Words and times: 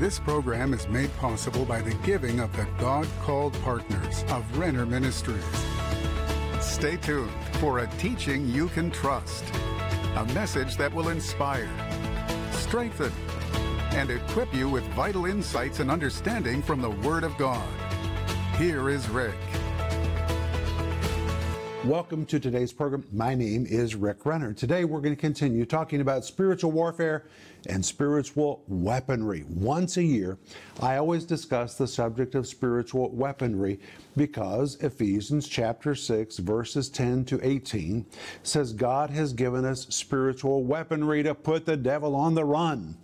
This 0.00 0.18
program 0.18 0.72
is 0.72 0.88
made 0.88 1.14
possible 1.18 1.66
by 1.66 1.82
the 1.82 1.92
giving 1.96 2.40
of 2.40 2.56
the 2.56 2.66
God 2.78 3.06
called 3.20 3.52
partners 3.60 4.24
of 4.28 4.58
Renner 4.58 4.86
Ministries. 4.86 5.44
Stay 6.58 6.96
tuned 6.96 7.30
for 7.58 7.80
a 7.80 7.86
teaching 7.98 8.48
you 8.48 8.68
can 8.68 8.90
trust, 8.90 9.44
a 10.16 10.24
message 10.32 10.78
that 10.78 10.94
will 10.94 11.10
inspire, 11.10 11.68
strengthen, 12.50 13.12
and 13.90 14.10
equip 14.10 14.54
you 14.54 14.70
with 14.70 14.84
vital 14.94 15.26
insights 15.26 15.80
and 15.80 15.90
understanding 15.90 16.62
from 16.62 16.80
the 16.80 16.90
Word 17.06 17.22
of 17.22 17.36
God. 17.36 17.68
Here 18.56 18.88
is 18.88 19.06
Rick. 19.10 19.49
Welcome 21.86 22.26
to 22.26 22.38
today's 22.38 22.74
program. 22.74 23.06
My 23.10 23.34
name 23.34 23.64
is 23.64 23.94
Rick 23.94 24.26
Renner. 24.26 24.52
Today 24.52 24.84
we're 24.84 25.00
going 25.00 25.16
to 25.16 25.20
continue 25.20 25.64
talking 25.64 26.02
about 26.02 26.26
spiritual 26.26 26.72
warfare 26.72 27.24
and 27.70 27.82
spiritual 27.82 28.62
weaponry. 28.68 29.46
Once 29.48 29.96
a 29.96 30.02
year, 30.02 30.36
I 30.80 30.98
always 30.98 31.24
discuss 31.24 31.76
the 31.76 31.86
subject 31.86 32.34
of 32.34 32.46
spiritual 32.46 33.08
weaponry 33.12 33.80
because 34.14 34.76
Ephesians 34.82 35.48
chapter 35.48 35.94
6 35.94 36.36
verses 36.40 36.90
10 36.90 37.24
to 37.24 37.40
18 37.42 38.04
says 38.42 38.74
God 38.74 39.08
has 39.08 39.32
given 39.32 39.64
us 39.64 39.86
spiritual 39.88 40.64
weaponry 40.64 41.22
to 41.22 41.34
put 41.34 41.64
the 41.64 41.78
devil 41.78 42.14
on 42.14 42.34
the 42.34 42.44
run. 42.44 42.94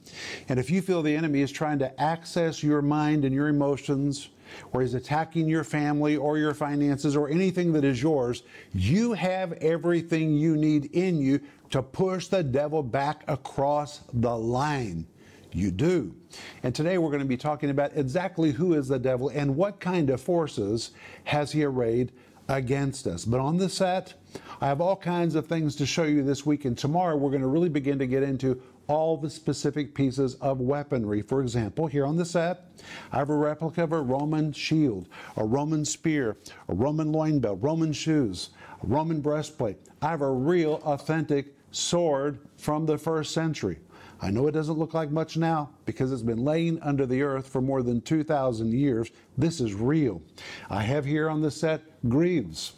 And 0.51 0.61
if 0.61 0.69
you 0.69 0.83
feel 0.83 1.01
the 1.01 1.17
enemy 1.17 1.41
is 1.41 1.51
trying 1.51 1.79
to 1.79 1.99
access 1.99 2.63
your 2.63 2.83
mind 2.83 3.25
and 3.25 3.35
your 3.35 3.49
emotions, 3.49 4.29
or 4.73 4.83
he's 4.83 4.95
attacking 4.95 5.49
your 5.49 5.65
family 5.65 6.17
or 6.17 6.39
your 6.39 6.55
finances 6.55 7.17
or 7.17 7.29
anything 7.29 7.73
that 7.73 7.85
is 7.85 8.03
yours, 8.03 8.43
you 8.73 9.13
have 9.13 9.53
everything 9.55 10.37
you 10.37 10.57
need 10.57 10.87
in 10.93 11.21
you 11.21 11.41
to 11.71 11.83
push 11.83 12.29
the 12.29 12.43
devil 12.43 12.83
back 12.83 13.25
across 13.29 14.03
the 14.13 14.37
line. 14.37 15.07
You 15.53 15.71
do. 15.71 16.15
And 16.63 16.75
today 16.75 16.99
we're 16.99 17.09
going 17.11 17.21
to 17.21 17.27
be 17.27 17.37
talking 17.37 17.71
about 17.71 17.93
exactly 17.95 18.53
who 18.53 18.75
is 18.75 18.89
the 18.89 18.99
devil 18.99 19.31
and 19.31 19.57
what 19.57 19.81
kind 19.81 20.11
of 20.11 20.21
forces 20.21 20.91
has 21.25 21.53
he 21.53 21.65
arrayed 21.65 22.13
against 22.49 23.07
us. 23.07 23.25
But 23.25 23.41
on 23.41 23.57
the 23.57 23.69
set, 23.69 24.15
I 24.61 24.67
have 24.67 24.81
all 24.81 24.97
kinds 24.97 25.35
of 25.35 25.47
things 25.47 25.75
to 25.77 25.87
show 25.87 26.05
you 26.05 26.23
this 26.23 26.45
week, 26.47 26.65
and 26.65 26.77
tomorrow 26.77 27.17
we're 27.17 27.31
going 27.31 27.43
to 27.43 27.49
really 27.49 27.69
begin 27.69 27.99
to 27.99 28.07
get 28.07 28.23
into 28.23 28.61
all 28.89 29.17
the 29.17 29.31
specific 29.31 29.95
pieces 29.95 30.35
of 30.37 30.61
weaponry. 30.61 31.23
For 31.23 31.41
example, 31.41 31.87
here 31.87 32.07
on 32.07 32.17
the 32.17 32.25
set, 32.25 32.67
I 33.13 33.19
have 33.19 33.31
a 33.31 33.37
replica 33.37 33.83
of 33.85 33.93
a 33.93 34.01
Roman 34.01 34.53
shield, 34.53 35.09
a 35.37 35.45
Roman 35.45 35.85
spear, 35.85 36.37
a 36.69 36.75
Roman 36.75 37.13
loin 37.13 37.41
belt, 37.41 37.59
Roman 37.61 37.93
shoes, 37.93 38.51
a 38.83 38.87
Roman 38.87 39.21
breastplate. 39.21 39.79
I 40.03 40.11
have 40.11 40.23
a 40.23 40.31
real, 40.31 40.81
authentic 40.85 41.55
sword 41.71 42.39
from 42.57 42.87
the 42.87 42.99
first 42.99 43.33
century. 43.33 43.79
I 44.21 44.31
know 44.31 44.47
it 44.47 44.53
doesn't 44.53 44.79
look 44.79 44.95
like 44.95 45.11
much 45.11 45.37
now 45.37 45.71
because 45.85 46.11
it's 46.11 46.23
been 46.23 46.43
laying 46.43 46.81
under 46.81 47.05
the 47.05 47.23
earth 47.23 47.49
for 47.49 47.61
more 47.61 47.83
than 47.83 48.01
2,000 48.01 48.73
years. 48.73 49.11
This 49.37 49.61
is 49.61 49.75
real. 49.75 50.23
I 50.71 50.83
have 50.83 51.05
here 51.05 51.29
on 51.29 51.43
the 51.43 51.51
set 51.51 51.83
greaves. 52.09 52.73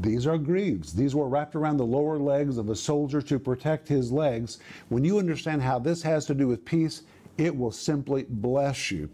These 0.00 0.26
are 0.26 0.38
greaves. 0.38 0.92
These 0.92 1.14
were 1.14 1.28
wrapped 1.28 1.54
around 1.54 1.76
the 1.76 1.86
lower 1.86 2.18
legs 2.18 2.58
of 2.58 2.70
a 2.70 2.76
soldier 2.76 3.22
to 3.22 3.38
protect 3.38 3.88
his 3.88 4.10
legs. 4.10 4.58
When 4.88 5.04
you 5.04 5.18
understand 5.18 5.62
how 5.62 5.78
this 5.78 6.02
has 6.02 6.26
to 6.26 6.34
do 6.34 6.48
with 6.48 6.64
peace, 6.64 7.02
it 7.38 7.56
will 7.56 7.72
simply 7.72 8.26
bless 8.28 8.90
you. 8.90 9.08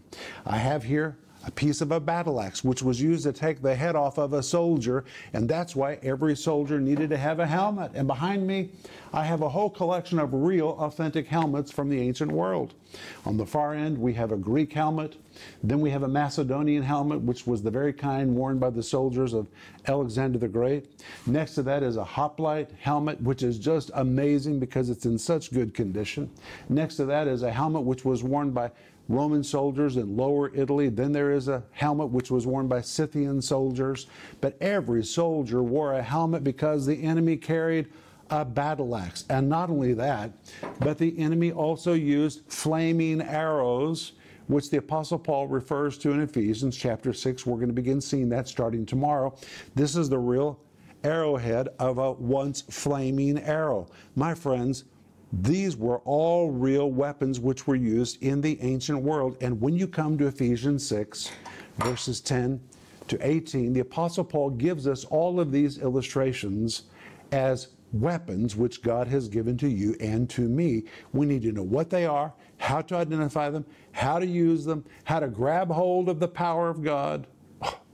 I 0.45 0.57
have 0.57 0.83
here 0.83 1.17
a 1.45 1.51
piece 1.51 1.81
of 1.81 1.91
a 1.91 1.99
battle 1.99 2.41
axe, 2.41 2.63
which 2.63 2.83
was 2.83 3.01
used 3.01 3.23
to 3.23 3.31
take 3.31 3.61
the 3.61 3.75
head 3.75 3.95
off 3.95 4.17
of 4.17 4.33
a 4.33 4.43
soldier, 4.43 5.05
and 5.33 5.47
that's 5.47 5.75
why 5.75 5.97
every 6.03 6.35
soldier 6.35 6.79
needed 6.79 7.09
to 7.09 7.17
have 7.17 7.39
a 7.39 7.47
helmet. 7.47 7.91
And 7.93 8.07
behind 8.07 8.45
me, 8.45 8.71
I 9.13 9.23
have 9.23 9.41
a 9.41 9.49
whole 9.49 9.69
collection 9.69 10.19
of 10.19 10.33
real, 10.33 10.75
authentic 10.79 11.27
helmets 11.27 11.71
from 11.71 11.89
the 11.89 11.99
ancient 12.01 12.31
world. 12.31 12.73
On 13.25 13.37
the 13.37 13.45
far 13.45 13.73
end, 13.73 13.97
we 13.97 14.13
have 14.13 14.31
a 14.31 14.37
Greek 14.37 14.73
helmet. 14.73 15.15
Then 15.63 15.79
we 15.79 15.89
have 15.91 16.03
a 16.03 16.07
Macedonian 16.07 16.83
helmet, 16.83 17.21
which 17.21 17.47
was 17.47 17.61
the 17.61 17.71
very 17.71 17.93
kind 17.93 18.35
worn 18.35 18.59
by 18.59 18.69
the 18.69 18.83
soldiers 18.83 19.33
of 19.33 19.47
Alexander 19.87 20.37
the 20.37 20.47
Great. 20.47 21.01
Next 21.25 21.55
to 21.55 21.63
that 21.63 21.83
is 21.83 21.97
a 21.97 22.03
hoplite 22.03 22.71
helmet, 22.79 23.21
which 23.21 23.43
is 23.43 23.57
just 23.57 23.91
amazing 23.93 24.59
because 24.59 24.89
it's 24.89 25.05
in 25.05 25.17
such 25.17 25.53
good 25.53 25.73
condition. 25.73 26.29
Next 26.67 26.95
to 26.97 27.05
that 27.05 27.27
is 27.27 27.43
a 27.43 27.51
helmet 27.51 27.83
which 27.83 28.03
was 28.03 28.23
worn 28.23 28.51
by 28.51 28.71
Roman 29.09 29.43
soldiers 29.43 29.97
in 29.97 30.15
Lower 30.15 30.55
Italy. 30.55 30.87
Then 30.87 31.11
there 31.11 31.31
is 31.31 31.47
a 31.47 31.63
helmet 31.71 32.11
which 32.11 32.29
was 32.29 32.45
worn 32.45 32.67
by 32.67 32.81
Scythian 32.81 33.41
soldiers. 33.41 34.07
But 34.39 34.55
every 34.61 35.03
soldier 35.03 35.63
wore 35.63 35.95
a 35.95 36.01
helmet 36.01 36.43
because 36.43 36.85
the 36.85 37.03
enemy 37.03 37.35
carried 37.35 37.87
a 38.29 38.45
battle 38.45 38.95
axe. 38.95 39.25
And 39.29 39.49
not 39.49 39.71
only 39.71 39.93
that, 39.95 40.31
but 40.79 40.99
the 40.99 41.17
enemy 41.17 41.51
also 41.51 41.93
used 41.93 42.43
flaming 42.47 43.21
arrows, 43.21 44.13
which 44.45 44.69
the 44.69 44.77
Apostle 44.77 45.17
Paul 45.17 45.47
refers 45.47 45.97
to 45.99 46.11
in 46.11 46.21
Ephesians 46.21 46.77
chapter 46.77 47.11
6. 47.11 47.45
We're 47.47 47.55
going 47.55 47.69
to 47.69 47.73
begin 47.73 47.99
seeing 47.99 48.29
that 48.29 48.47
starting 48.47 48.85
tomorrow. 48.85 49.35
This 49.73 49.95
is 49.95 50.09
the 50.09 50.19
real 50.19 50.59
arrowhead 51.03 51.69
of 51.79 51.97
a 51.97 52.11
once 52.11 52.61
flaming 52.61 53.39
arrow. 53.39 53.87
My 54.15 54.35
friends, 54.35 54.83
these 55.31 55.77
were 55.77 55.99
all 55.99 56.49
real 56.49 56.91
weapons 56.91 57.39
which 57.39 57.67
were 57.67 57.75
used 57.75 58.21
in 58.23 58.41
the 58.41 58.59
ancient 58.61 59.01
world. 59.01 59.37
And 59.41 59.61
when 59.61 59.75
you 59.75 59.87
come 59.87 60.17
to 60.17 60.27
Ephesians 60.27 60.85
6, 60.87 61.31
verses 61.77 62.19
10 62.19 62.59
to 63.07 63.27
18, 63.27 63.73
the 63.73 63.81
Apostle 63.81 64.23
Paul 64.23 64.51
gives 64.51 64.87
us 64.87 65.05
all 65.05 65.39
of 65.39 65.51
these 65.51 65.77
illustrations 65.79 66.83
as 67.31 67.69
weapons 67.93 68.55
which 68.55 68.81
God 68.81 69.07
has 69.07 69.27
given 69.27 69.57
to 69.57 69.67
you 69.67 69.95
and 69.99 70.29
to 70.31 70.41
me. 70.41 70.83
We 71.13 71.25
need 71.25 71.43
to 71.43 71.51
know 71.51 71.63
what 71.63 71.89
they 71.89 72.05
are, 72.05 72.33
how 72.57 72.81
to 72.81 72.95
identify 72.95 73.49
them, 73.49 73.65
how 73.91 74.19
to 74.19 74.27
use 74.27 74.65
them, 74.65 74.85
how 75.03 75.19
to 75.19 75.27
grab 75.27 75.71
hold 75.71 76.09
of 76.09 76.19
the 76.19 76.27
power 76.27 76.69
of 76.69 76.83
God. 76.83 77.27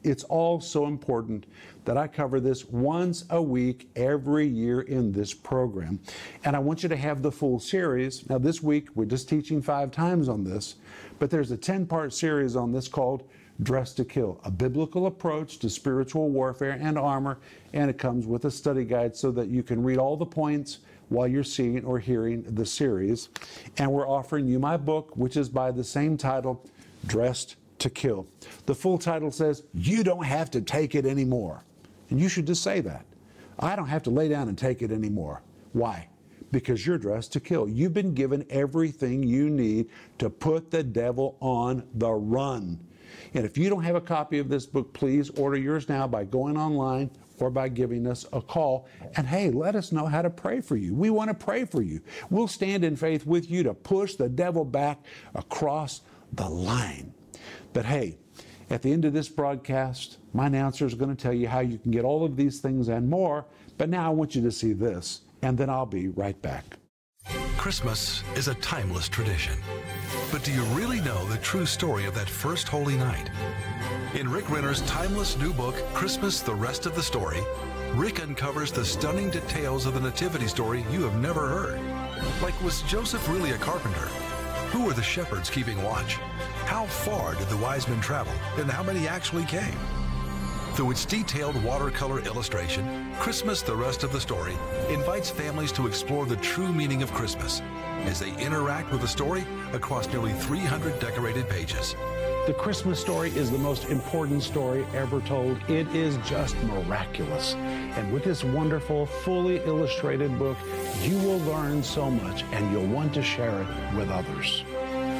It's 0.03 0.23
all 0.25 0.62
so 0.62 0.85
important 0.85 1.47
that 1.85 1.97
I 1.97 2.07
cover 2.07 2.40
this 2.40 2.66
once 2.66 3.25
a 3.29 3.41
week 3.41 3.90
every 3.96 4.47
year 4.47 4.81
in 4.81 5.12
this 5.12 5.34
program. 5.34 6.00
And 6.44 6.56
I 6.56 6.59
want 6.59 6.84
you 6.84 6.90
to 6.90 6.97
have 6.97 7.22
the 7.22 7.31
full 7.31 7.59
series. 7.59 8.28
Now, 8.29 8.38
this 8.38 8.62
week, 8.62 8.90
we're 8.96 9.06
just 9.06 9.29
teaching 9.29 9.62
five 9.62 9.91
times 9.91 10.28
on 10.28 10.44
this, 10.44 10.75
but 11.19 11.29
there's 11.29 11.51
a 11.51 11.57
10 11.57 11.85
part 11.85 12.13
series 12.13 12.56
on 12.56 12.72
this 12.72 12.88
called 12.88 13.28
Dressed 13.63 13.97
to 13.97 14.06
Kill, 14.06 14.40
a 14.44 14.51
biblical 14.51 15.06
approach 15.06 15.59
to 15.59 15.69
spiritual 15.69 16.29
warfare 16.29 16.78
and 16.79 16.97
armor. 16.97 17.38
And 17.73 17.90
it 17.90 17.97
comes 17.97 18.25
with 18.25 18.46
a 18.46 18.52
study 18.52 18.84
guide 18.84 19.16
so 19.16 19.31
that 19.31 19.47
you 19.47 19.63
can 19.63 19.81
read 19.81 19.97
all 19.97 20.17
the 20.17 20.25
points 20.25 20.79
while 21.09 21.28
you're 21.28 21.44
seeing 21.44 21.85
or 21.85 22.00
hearing 22.00 22.44
the 22.44 22.66
series. 22.66 23.29
And 23.78 23.91
we're 23.91 24.07
offering 24.07 24.47
you 24.47 24.59
my 24.59 24.75
book, 24.78 25.16
which 25.16 25.38
is 25.38 25.50
by 25.50 25.72
the 25.72 25.84
same 25.84 26.17
title, 26.17 26.66
Dressed 27.06 27.56
to 27.79 27.90
Kill. 27.90 28.25
The 28.66 28.75
full 28.75 28.97
title 28.97 29.31
says, 29.31 29.63
You 29.73 30.03
don't 30.03 30.25
have 30.25 30.52
to 30.52 30.62
take 30.62 30.96
it 30.96 31.06
anymore. 31.06 31.63
And 32.09 32.19
you 32.19 32.29
should 32.29 32.47
just 32.47 32.63
say 32.63 32.81
that. 32.81 33.05
I 33.59 33.75
don't 33.75 33.88
have 33.88 34.03
to 34.03 34.09
lay 34.09 34.27
down 34.27 34.49
and 34.49 34.57
take 34.57 34.81
it 34.81 34.91
anymore. 34.91 35.41
Why? 35.73 36.09
Because 36.51 36.85
you're 36.85 36.97
dressed 36.97 37.33
to 37.33 37.39
kill. 37.39 37.67
You've 37.67 37.93
been 37.93 38.13
given 38.13 38.45
everything 38.49 39.23
you 39.23 39.49
need 39.49 39.89
to 40.19 40.29
put 40.29 40.71
the 40.71 40.83
devil 40.83 41.38
on 41.39 41.83
the 41.95 42.11
run. 42.11 42.79
And 43.33 43.45
if 43.45 43.57
you 43.57 43.69
don't 43.69 43.83
have 43.83 43.95
a 43.95 44.01
copy 44.01 44.39
of 44.39 44.49
this 44.49 44.66
book, 44.66 44.93
please 44.93 45.29
order 45.31 45.57
yours 45.57 45.89
now 45.89 46.07
by 46.07 46.23
going 46.23 46.57
online 46.57 47.09
or 47.39 47.49
by 47.49 47.69
giving 47.69 48.07
us 48.07 48.25
a 48.33 48.41
call. 48.41 48.87
And 49.16 49.27
hey, 49.27 49.49
let 49.51 49.75
us 49.75 49.91
know 49.91 50.05
how 50.05 50.22
to 50.22 50.29
pray 50.29 50.61
for 50.61 50.75
you. 50.75 50.93
We 50.93 51.09
want 51.09 51.29
to 51.29 51.33
pray 51.33 51.66
for 51.66 51.81
you. 51.81 52.01
We'll 52.29 52.47
stand 52.47 52.83
in 52.83 52.95
faith 52.95 53.25
with 53.25 53.49
you 53.49 53.63
to 53.63 53.73
push 53.73 54.16
the 54.16 54.29
devil 54.29 54.63
back 54.63 54.99
across 55.33 56.01
the 56.33 56.47
line. 56.47 57.13
But 57.73 57.85
hey, 57.85 58.17
at 58.70 58.81
the 58.81 58.92
end 58.92 59.06
of 59.06 59.14
this 59.14 59.30
broadcast, 59.30 60.18
my 60.34 60.48
announcer 60.48 60.86
is 60.86 60.96
going 60.96 61.16
to 61.16 61.22
tell 61.22 61.34
you 61.34 61.48
how 61.48 61.59
you 61.59 61.78
can 61.78 61.92
get 61.92 62.03
all 62.03 62.26
of 62.26 62.36
these 62.36 62.59
things 62.59 62.88
and 62.88 63.09
more. 63.09 63.46
But 63.78 63.90
now 63.90 64.08
I 64.08 64.09
want 64.09 64.36
you 64.36 64.42
to 64.42 64.52
see 64.52 64.74
this, 64.74 65.22
and 65.42 65.58
then 65.58 65.70
I'll 65.70 65.86
be 65.86 66.08
right 66.08 66.40
back. 66.42 66.78
Christmas 67.58 68.24
is 68.36 68.48
a 68.48 68.56
timeless 68.56 69.09
tradition. 69.09 69.56
But 70.31 70.44
do 70.44 70.52
you 70.52 70.64
really 70.76 71.02
know 71.02 71.26
the 71.26 71.38
true 71.38 71.66
story 71.66 72.06
of 72.06 72.16
that 72.16 72.29
first 72.29 72.67
holy 72.67 72.96
night? 72.96 73.29
In 74.14 74.29
Rick 74.29 74.50
Renner's 74.50 74.82
timeless 74.82 75.38
new 75.38 75.53
book, 75.53 75.76
Christmas 75.94 76.41
The 76.41 76.53
Rest 76.53 76.85
of 76.85 76.96
the 76.96 77.03
Story, 77.03 77.41
Rick 77.94 78.22
uncovers 78.22 78.72
the 78.72 78.85
stunning 78.85 79.29
details 79.29 79.85
of 79.85 79.94
the 79.94 80.00
nativity 80.00 80.47
story 80.47 80.85
you 80.91 81.02
have 81.03 81.20
never 81.20 81.47
heard. 81.47 81.79
Like, 82.41 82.59
was 82.61 82.82
Joseph 82.84 83.28
really 83.29 83.52
a 83.52 83.58
carpenter? 83.58 84.08
Who 84.72 84.85
were 84.85 84.94
the 84.94 85.03
shepherds 85.03 85.50
keeping 85.50 85.82
watch? 85.84 86.18
How 86.66 86.88
far 86.88 87.35
did 87.35 87.47
the 87.47 87.58
wise 87.58 87.88
men 87.88 88.02
travel, 88.02 88.34
and 88.58 88.70
how 88.70 88.82
many 88.82 89.08
actually 89.08 89.46
came? 89.46 89.78
Through 90.73 90.91
its 90.91 91.06
detailed 91.06 91.64
watercolor 91.64 92.20
illustration, 92.22 93.14
Christmas 93.20 93.62
the 93.62 93.76
Rest 93.76 94.03
of 94.03 94.12
the 94.12 94.20
Story 94.20 94.56
invites 94.90 95.29
families 95.29 95.72
to 95.73 95.85
explore 95.85 96.26
the 96.26 96.35
true 96.38 96.73
meaning 96.73 97.03
of 97.03 97.14
Christmas 97.14 97.62
as 98.06 98.20
they 98.20 98.35
interact 98.38 98.91
with 98.91 99.02
the 99.02 99.08
story 99.08 99.46
across 99.73 100.08
nearly 100.09 100.34
300 100.34 101.00
decorated 101.00 101.47
pages. 101.47 101.96
The 102.47 102.53
Christmas 102.53 103.00
story 103.00 103.29
is 103.29 103.50
the 103.52 103.58
most 103.58 103.85
important 103.85 104.44
story 104.44 104.85
ever 104.94 105.22
told. 105.22 105.58
It 105.70 105.88
is 105.96 106.18
just 106.28 106.56
miraculous. 106.64 107.56
And 107.56 108.11
with 108.11 108.23
this 108.23 108.44
wonderful, 108.44 109.06
fully 109.06 109.58
illustrated 109.66 110.38
book, 110.38 110.58
you 111.02 111.18
will 111.20 111.40
learn 111.40 111.84
so 111.84 112.11
much 112.11 112.44
and 112.52 112.72
you'll 112.72 112.85
want 112.88 113.14
to 113.14 113.23
share 113.23 113.61
it 113.61 113.96
with 113.96 114.09
others. 114.09 114.64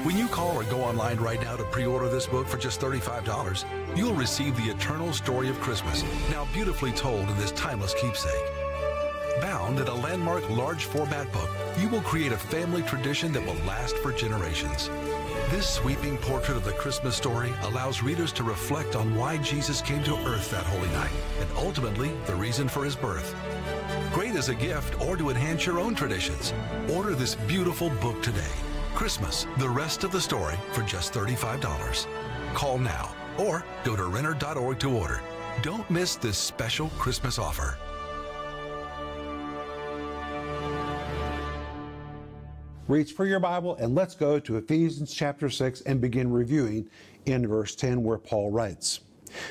When 0.06 0.20
you 0.20 0.28
call 0.28 0.56
or 0.56 0.64
go 0.66 0.84
online 0.84 1.18
right 1.18 1.42
now 1.42 1.56
to 1.56 1.64
pre 1.64 1.88
order 1.88 2.08
this 2.08 2.28
book 2.28 2.48
for 2.48 2.58
just 2.58 2.80
$35, 2.80 3.66
you'll 3.98 4.14
receive 4.14 4.56
the 4.56 4.70
eternal 4.70 5.12
story 5.12 5.50
of 5.50 5.60
Christmas, 5.60 6.04
now 6.30 6.48
beautifully 6.54 6.92
told 6.92 7.28
in 7.28 7.36
this 7.38 7.52
timeless 7.54 7.96
keepsake. 7.96 8.46
Bound 9.42 9.80
in 9.80 9.88
a 9.88 9.96
landmark 9.96 10.48
large 10.52 10.86
format 10.86 11.34
book, 11.34 11.50
you 11.80 11.90
will 11.90 12.02
create 12.02 12.32
a 12.32 12.38
family 12.38 12.84
tradition 12.84 13.32
that 13.34 13.44
will 13.44 13.60
last 13.66 13.98
for 13.98 14.12
generations. 14.12 14.92
This 15.50 15.68
sweeping 15.68 16.20
portrait 16.20 16.56
of 16.56 16.66
the 16.66 16.74
Christmas 16.74 17.16
story 17.16 17.52
allows 17.64 18.04
readers 18.04 18.32
to 18.34 18.44
reflect 18.44 18.96
on 18.96 19.16
why 19.16 19.38
Jesus 19.38 19.82
came 19.82 20.04
to 20.04 20.16
earth 20.28 20.52
that 20.52 20.68
holy 20.68 20.90
night 20.90 21.14
and 21.40 21.50
ultimately 21.58 22.12
the 22.28 22.36
reason 22.36 22.70
for 22.70 22.86
his 22.86 22.96
birth. 22.96 23.34
Great 24.14 24.36
as 24.36 24.50
a 24.50 24.56
gift 24.56 25.02
or 25.02 25.18
to 25.18 25.32
enhance 25.32 25.66
your 25.66 25.80
own 25.80 25.96
traditions. 25.96 26.54
Order 26.92 27.16
this 27.16 27.34
beautiful 27.34 27.90
book 27.90 28.22
today. 28.22 28.54
Christmas, 28.96 29.46
the 29.58 29.70
rest 29.70 30.06
of 30.06 30.12
the 30.12 30.22
story 30.22 30.56
for 30.72 30.82
just 30.82 31.14
$35. 31.14 32.08
Call 32.54 32.78
now 32.78 33.14
or 33.38 33.66
go 33.84 33.96
to 33.96 34.06
renner.org 34.06 34.80
to 34.80 34.98
order. 34.98 35.22
Don't 35.62 35.88
miss 35.90 36.16
this 36.16 36.38
special 36.38 36.88
Christmas 36.98 37.38
offer. 37.38 37.78
Reach 42.88 43.12
for 43.12 43.26
your 43.26 43.40
Bible 43.40 43.76
and 43.76 43.96
let's 43.96 44.16
go 44.16 44.40
to 44.40 44.58
Ephesians 44.58 45.14
chapter 45.14 45.50
6 45.50 45.82
and 45.82 46.00
begin 46.00 46.32
reviewing 46.32 46.88
in 47.26 47.48
verse 47.48 47.76
10 47.76 48.02
where 48.02 48.18
Paul 48.18 48.52
writes. 48.52 49.02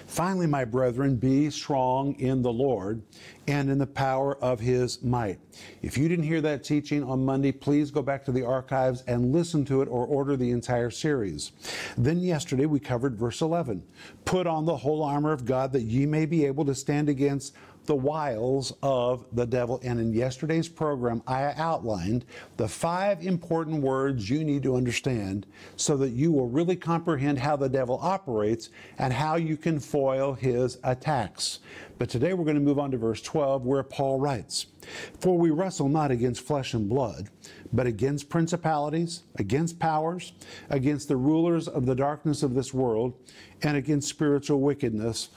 Finally, 0.07 0.47
my 0.47 0.65
brethren, 0.65 1.17
be 1.17 1.51
strong 1.51 2.15
in 2.15 2.43
the 2.43 2.53
Lord 2.53 3.03
and 3.47 3.71
in 3.71 3.79
the 3.79 3.87
power 3.87 4.37
of 4.39 4.61
his 4.61 5.03
might. 5.03 5.39
If 5.83 5.99
you 5.99 6.09
didn't 6.09 6.25
hear 6.25 6.41
that 6.41 6.65
teaching 6.65 7.03
on 7.05 7.25
Monday, 7.25 7.53
please 7.53 7.91
go 7.91 8.03
back 8.03 8.25
to 8.25 8.33
the 8.33 8.45
archives 8.45 9.03
and 9.07 9.33
listen 9.33 9.65
to 9.67 9.83
it 9.83 9.89
or 9.89 10.07
order 10.07 10.37
the 10.37 10.51
entire 10.51 10.91
series. 10.91 11.53
Then 11.97 12.21
yesterday 12.21 12.67
we 12.67 12.81
covered 12.81 13.17
verse 13.17 13.41
11. 13.41 13.83
Put 14.25 14.47
on 14.47 14.65
the 14.65 14.77
whole 14.77 15.03
armor 15.03 15.33
of 15.33 15.45
God 15.45 15.73
that 15.73 15.83
ye 15.83 16.07
may 16.07 16.27
be 16.27 16.47
able 16.47 16.65
to 16.65 16.75
stand 16.75 17.09
against 17.09 17.55
the 17.87 17.95
wiles 17.95 18.73
of 18.83 19.27
the 19.33 19.47
devil. 19.47 19.81
And 19.83 20.01
in 20.01 20.13
yesterday's 20.13 20.69
program, 20.69 21.23
I 21.27 21.53
outlined 21.57 22.25
the 22.57 22.69
five 22.69 23.25
important 23.25 23.83
words 23.83 24.29
you 24.29 24.45
need 24.45 24.63
to 24.65 24.77
understand 24.77 25.47
so 25.77 25.97
that 25.99 26.11
you 26.11 26.33
will 26.33 26.49
really 26.49 26.77
comprehend 26.77 27.39
how 27.39 27.57
the 27.57 27.69
devil 27.69 27.99
operates 28.03 28.71
and 28.99 29.13
how 29.13 29.37
you 29.37 29.57
can 29.57 29.79
foil 29.81 30.35
his 30.35 30.79
attacks. 30.85 31.61
But 31.99 32.09
today 32.09 32.35
we're 32.35 32.45
going 32.45 32.57
to 32.57 32.63
move 32.63 32.79
on 32.79 32.91
to 32.91 32.97
verse 32.97 33.23
12 33.23 33.65
where 33.65 33.83
Paul 33.83 34.19
writes, 34.19 34.67
For 35.21 35.39
we 35.39 35.51
wrestle 35.51 35.89
not 35.89 36.11
against 36.11 36.41
flesh 36.41 36.75
and 36.75 36.89
blood, 36.89 37.29
but 37.73 37.87
against 37.87 38.29
principalities, 38.29 39.23
against 39.37 39.79
powers, 39.79 40.33
against 40.71 41.09
the 41.09 41.17
rulers 41.17 41.69
of 41.69 41.87
the 41.87 41.95
darkness 41.95 42.43
of 42.43 42.55
this 42.55 42.75
world, 42.75 43.15
and 43.63 43.77
against 43.77 44.09
spiritual 44.09 44.61
wickedness 44.61 45.29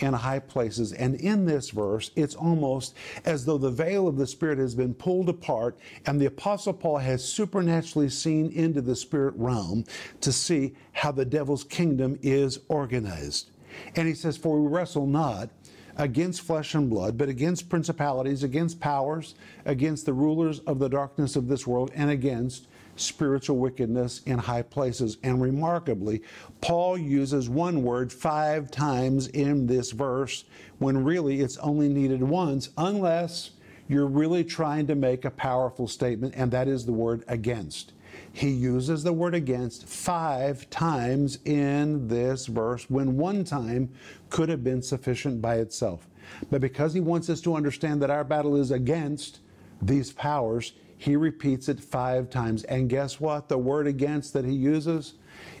in 0.00 0.12
high 0.12 0.38
places. 0.38 0.92
And 0.92 1.14
in 1.16 1.46
this 1.46 1.70
verse, 1.70 2.10
it's 2.16 2.34
almost 2.34 2.94
as 3.24 3.44
though 3.44 3.58
the 3.58 3.70
veil 3.70 4.08
of 4.08 4.16
the 4.16 4.26
Spirit 4.26 4.58
has 4.58 4.74
been 4.74 4.94
pulled 4.94 5.28
apart, 5.28 5.78
and 6.06 6.20
the 6.20 6.26
Apostle 6.26 6.72
Paul 6.72 6.98
has 6.98 7.24
supernaturally 7.24 8.08
seen 8.08 8.50
into 8.52 8.80
the 8.80 8.96
spirit 8.96 9.34
realm 9.36 9.84
to 10.20 10.32
see 10.32 10.74
how 10.92 11.12
the 11.12 11.24
devil's 11.24 11.64
kingdom 11.64 12.18
is 12.22 12.60
organized. 12.68 13.50
And 13.94 14.08
he 14.08 14.14
says, 14.14 14.36
For 14.36 14.60
we 14.60 14.68
wrestle 14.68 15.06
not 15.06 15.50
against 15.96 16.42
flesh 16.42 16.74
and 16.74 16.90
blood, 16.90 17.16
but 17.16 17.28
against 17.28 17.68
principalities, 17.68 18.42
against 18.42 18.80
powers, 18.80 19.34
against 19.64 20.06
the 20.06 20.12
rulers 20.12 20.60
of 20.60 20.78
the 20.78 20.88
darkness 20.88 21.36
of 21.36 21.48
this 21.48 21.66
world, 21.66 21.90
and 21.94 22.10
against 22.10 22.68
spiritual 22.96 23.58
wickedness 23.58 24.22
in 24.26 24.38
high 24.38 24.62
places. 24.62 25.18
And 25.22 25.40
remarkably, 25.40 26.22
Paul 26.60 26.98
uses 26.98 27.48
one 27.48 27.82
word 27.82 28.12
five 28.12 28.70
times 28.70 29.28
in 29.28 29.66
this 29.66 29.92
verse 29.92 30.44
when 30.78 31.04
really 31.04 31.40
it's 31.40 31.56
only 31.58 31.88
needed 31.88 32.22
once, 32.22 32.70
unless 32.76 33.50
you're 33.88 34.06
really 34.06 34.44
trying 34.44 34.86
to 34.88 34.94
make 34.94 35.24
a 35.24 35.30
powerful 35.30 35.86
statement, 35.86 36.34
and 36.36 36.50
that 36.50 36.68
is 36.68 36.86
the 36.86 36.92
word 36.92 37.24
against. 37.28 37.92
He 38.32 38.50
uses 38.50 39.02
the 39.02 39.12
word 39.12 39.34
against 39.34 39.88
five 39.88 40.68
times 40.70 41.38
in 41.44 42.08
this 42.08 42.46
verse 42.46 42.88
when 42.90 43.16
one 43.16 43.44
time 43.44 43.90
could 44.30 44.48
have 44.48 44.64
been 44.64 44.82
sufficient 44.82 45.40
by 45.40 45.56
itself. 45.56 46.08
But 46.50 46.60
because 46.60 46.92
he 46.92 47.00
wants 47.00 47.30
us 47.30 47.40
to 47.42 47.54
understand 47.54 48.02
that 48.02 48.10
our 48.10 48.24
battle 48.24 48.56
is 48.56 48.70
against 48.70 49.40
these 49.80 50.12
powers, 50.12 50.72
he 50.98 51.16
repeats 51.16 51.68
it 51.68 51.80
five 51.80 52.30
times. 52.30 52.64
And 52.64 52.88
guess 52.88 53.20
what? 53.20 53.48
The 53.48 53.58
word 53.58 53.86
against 53.86 54.32
that 54.32 54.44
he 54.44 54.52
uses 54.54 55.14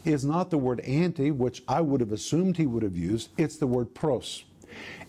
is 0.04 0.24
not 0.24 0.50
the 0.50 0.58
word 0.58 0.80
anti, 0.80 1.30
which 1.30 1.62
I 1.68 1.80
would 1.80 2.00
have 2.00 2.12
assumed 2.12 2.56
he 2.56 2.66
would 2.66 2.82
have 2.82 2.96
used. 2.96 3.30
It's 3.36 3.56
the 3.56 3.66
word 3.66 3.94
pros. 3.94 4.44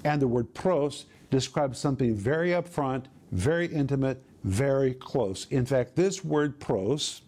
And 0.03 0.21
the 0.21 0.27
word 0.27 0.53
pros 0.53 1.05
describes 1.29 1.79
something 1.79 2.15
very 2.15 2.49
upfront, 2.49 3.05
very 3.31 3.67
intimate, 3.67 4.23
very 4.47 4.93
close. 4.93 5.45
In 5.49 5.65
fact, 5.65 5.95
this 5.95 6.23
word 6.23 6.59
pros 6.59 7.21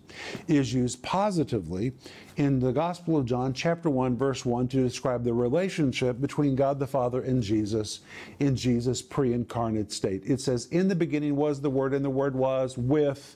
is 0.47 0.73
used 0.73 1.03
positively 1.03 1.91
in 2.37 2.59
the 2.59 2.71
Gospel 2.71 3.17
of 3.17 3.25
John, 3.25 3.53
chapter 3.53 3.89
1, 3.89 4.17
verse 4.17 4.45
1, 4.45 4.67
to 4.69 4.77
describe 4.83 5.23
the 5.23 5.33
relationship 5.33 6.21
between 6.21 6.55
God 6.55 6.79
the 6.79 6.87
Father 6.87 7.21
and 7.21 7.43
Jesus 7.43 7.99
in 8.39 8.55
Jesus' 8.55 9.01
pre 9.01 9.33
incarnate 9.33 9.91
state. 9.91 10.23
It 10.25 10.41
says, 10.41 10.67
In 10.67 10.87
the 10.87 10.95
beginning 10.95 11.35
was 11.35 11.61
the 11.61 11.69
Word, 11.69 11.93
and 11.93 12.03
the 12.03 12.09
Word 12.09 12.35
was 12.35 12.77
with 12.77 13.35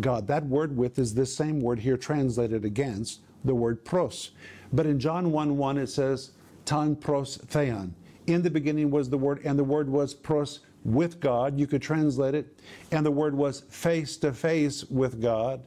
God. 0.00 0.26
That 0.26 0.46
word 0.46 0.76
with 0.76 0.98
is 0.98 1.14
this 1.14 1.34
same 1.34 1.60
word 1.60 1.80
here 1.80 1.96
translated 1.96 2.64
against 2.64 3.20
the 3.44 3.54
word 3.54 3.84
pros. 3.84 4.30
But 4.72 4.86
in 4.86 5.00
John 5.00 5.32
1 5.32 5.56
1, 5.56 5.78
it 5.78 5.88
says, 5.88 6.32
Tan 6.64 6.96
pros 6.96 7.36
theon. 7.36 7.94
In 8.26 8.42
the 8.42 8.50
beginning 8.50 8.90
was 8.90 9.08
the 9.08 9.16
Word, 9.16 9.40
and 9.44 9.58
the 9.58 9.64
Word 9.64 9.88
was 9.88 10.12
pros 10.12 10.60
with 10.84 11.20
God. 11.20 11.58
You 11.58 11.66
could 11.66 11.82
translate 11.82 12.34
it. 12.34 12.58
And 12.92 13.04
the 13.04 13.10
Word 13.10 13.34
was 13.34 13.60
face 13.68 14.16
to 14.18 14.32
face 14.32 14.84
with 14.84 15.20
God. 15.20 15.60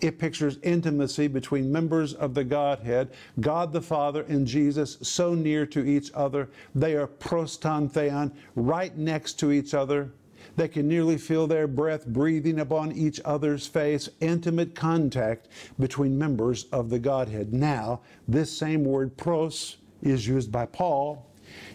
It 0.00 0.18
pictures 0.18 0.58
intimacy 0.62 1.28
between 1.28 1.70
members 1.70 2.14
of 2.14 2.34
the 2.34 2.44
Godhead, 2.44 3.10
God 3.40 3.72
the 3.72 3.80
Father 3.80 4.22
and 4.22 4.46
Jesus, 4.46 4.98
so 5.02 5.34
near 5.34 5.66
to 5.66 5.84
each 5.86 6.10
other. 6.14 6.48
They 6.74 6.94
are 6.96 7.06
prostantheon, 7.06 8.32
right 8.56 8.96
next 8.96 9.34
to 9.34 9.52
each 9.52 9.74
other. 9.74 10.10
They 10.56 10.68
can 10.68 10.88
nearly 10.88 11.16
feel 11.18 11.46
their 11.46 11.68
breath 11.68 12.06
breathing 12.06 12.58
upon 12.58 12.90
each 12.92 13.20
other's 13.24 13.66
face, 13.66 14.08
intimate 14.20 14.74
contact 14.74 15.48
between 15.78 16.18
members 16.18 16.64
of 16.72 16.90
the 16.90 16.98
Godhead. 16.98 17.52
Now, 17.52 18.00
this 18.26 18.50
same 18.50 18.84
word 18.84 19.16
pros 19.16 19.76
is 20.02 20.26
used 20.26 20.50
by 20.50 20.66
Paul 20.66 21.24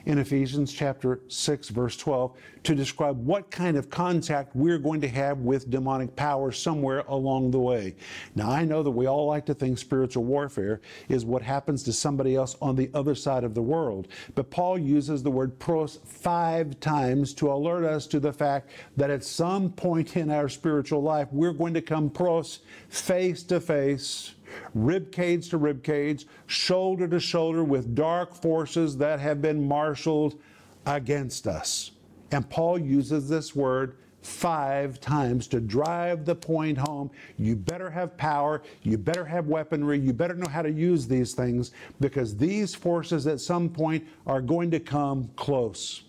in 0.06 0.18
Ephesians 0.18 0.74
chapter 0.74 1.22
6 1.28 1.70
verse 1.70 1.98
12 1.98 2.36
to 2.64 2.76
describe 2.76 3.18
what 3.26 3.52
kind 3.52 3.78
of 3.78 3.90
contact 3.90 4.56
we're 4.56 4.78
going 4.78 5.02
to 5.02 5.08
have 5.08 5.40
with 5.40 5.70
demonic 5.70 6.16
power 6.16 6.52
somewhere 6.52 7.04
along 7.08 7.52
the 7.52 7.60
way. 7.60 7.96
Now 8.36 8.50
I 8.50 8.66
know 8.66 8.84
that 8.84 8.92
we 8.92 9.08
all 9.08 9.28
like 9.28 9.46
to 9.48 9.54
think 9.54 9.78
spiritual 9.78 10.24
warfare 10.24 10.82
is 11.10 11.26
what 11.26 11.42
happens 11.42 11.84
to 11.84 11.94
somebody 11.94 12.36
else 12.36 12.56
on 12.62 12.76
the 12.76 12.90
other 12.94 13.16
side 13.16 13.44
of 13.44 13.54
the 13.54 13.62
world, 13.62 14.08
but 14.36 14.50
Paul 14.50 14.78
uses 14.78 15.24
the 15.24 15.32
word 15.32 15.60
pros 15.60 16.00
5 16.06 16.80
times 16.80 17.34
to 17.36 17.52
alert 17.52 17.84
us 17.84 18.08
to 18.08 18.20
the 18.20 18.34
fact 18.34 18.70
that 18.98 19.10
at 19.10 19.24
some 19.24 19.72
point 19.72 20.16
in 20.18 20.32
our 20.32 20.50
spiritual 20.50 21.02
life 21.02 21.28
we're 21.32 21.54
going 21.54 21.74
to 21.74 21.82
come 21.82 22.10
pros 22.10 22.60
face 22.90 23.44
to 23.44 23.60
face 23.60 24.34
rib 24.74 25.12
cage 25.12 25.50
to 25.50 25.58
rib 25.58 25.84
cage, 25.84 26.26
shoulder 26.48 27.08
to 27.08 27.20
shoulder 27.20 27.64
with 27.64 27.96
dark 27.96 28.34
forces 28.34 28.98
that 28.98 29.20
have 29.20 29.42
been 29.42 29.68
marshaled 29.68 30.40
against 30.86 31.48
us. 31.48 31.92
And 32.32 32.50
Paul 32.50 32.80
uses 32.80 33.30
this 33.30 33.56
word 33.56 33.96
five 34.22 35.00
times 35.00 35.48
to 35.48 35.60
drive 35.60 36.26
the 36.26 36.36
point 36.36 36.78
home. 36.78 37.12
You 37.38 37.56
better 37.56 37.90
have 37.90 38.18
power, 38.18 38.64
you 38.82 38.98
better 38.98 39.26
have 39.26 39.48
weaponry, 39.48 40.00
you 40.00 40.14
better 40.14 40.34
know 40.34 40.50
how 40.50 40.62
to 40.62 40.72
use 40.72 41.08
these 41.08 41.34
things 41.34 41.72
because 42.00 42.36
these 42.38 42.74
forces 42.74 43.28
at 43.28 43.42
some 43.42 43.70
point 43.70 44.06
are 44.26 44.42
going 44.42 44.72
to 44.72 44.80
come 44.80 45.30
close. 45.36 46.04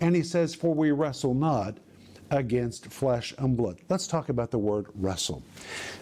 And 0.00 0.16
he 0.16 0.22
says, 0.22 0.54
For 0.54 0.74
we 0.74 0.90
wrestle 0.90 1.34
not 1.34 1.78
against 2.32 2.86
flesh 2.86 3.34
and 3.38 3.56
blood. 3.56 3.78
Let's 3.88 4.06
talk 4.06 4.30
about 4.30 4.50
the 4.50 4.58
word 4.58 4.86
wrestle. 4.94 5.42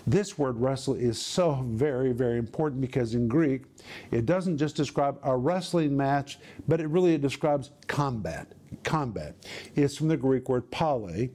This 0.06 0.38
word 0.38 0.56
wrestle 0.58 0.94
is 0.94 1.20
so 1.20 1.64
very, 1.66 2.12
very 2.12 2.38
important 2.38 2.80
because 2.80 3.14
in 3.14 3.26
Greek, 3.28 3.64
it 4.12 4.26
doesn't 4.26 4.56
just 4.56 4.76
describe 4.76 5.18
a 5.24 5.36
wrestling 5.36 5.96
match, 5.96 6.38
but 6.68 6.80
it 6.80 6.86
really 6.86 7.18
describes 7.18 7.72
combat. 7.88 8.52
Combat. 8.84 9.34
It's 9.74 9.96
from 9.96 10.06
the 10.06 10.16
Greek 10.16 10.48
word 10.48 10.70
pale, 10.70 11.28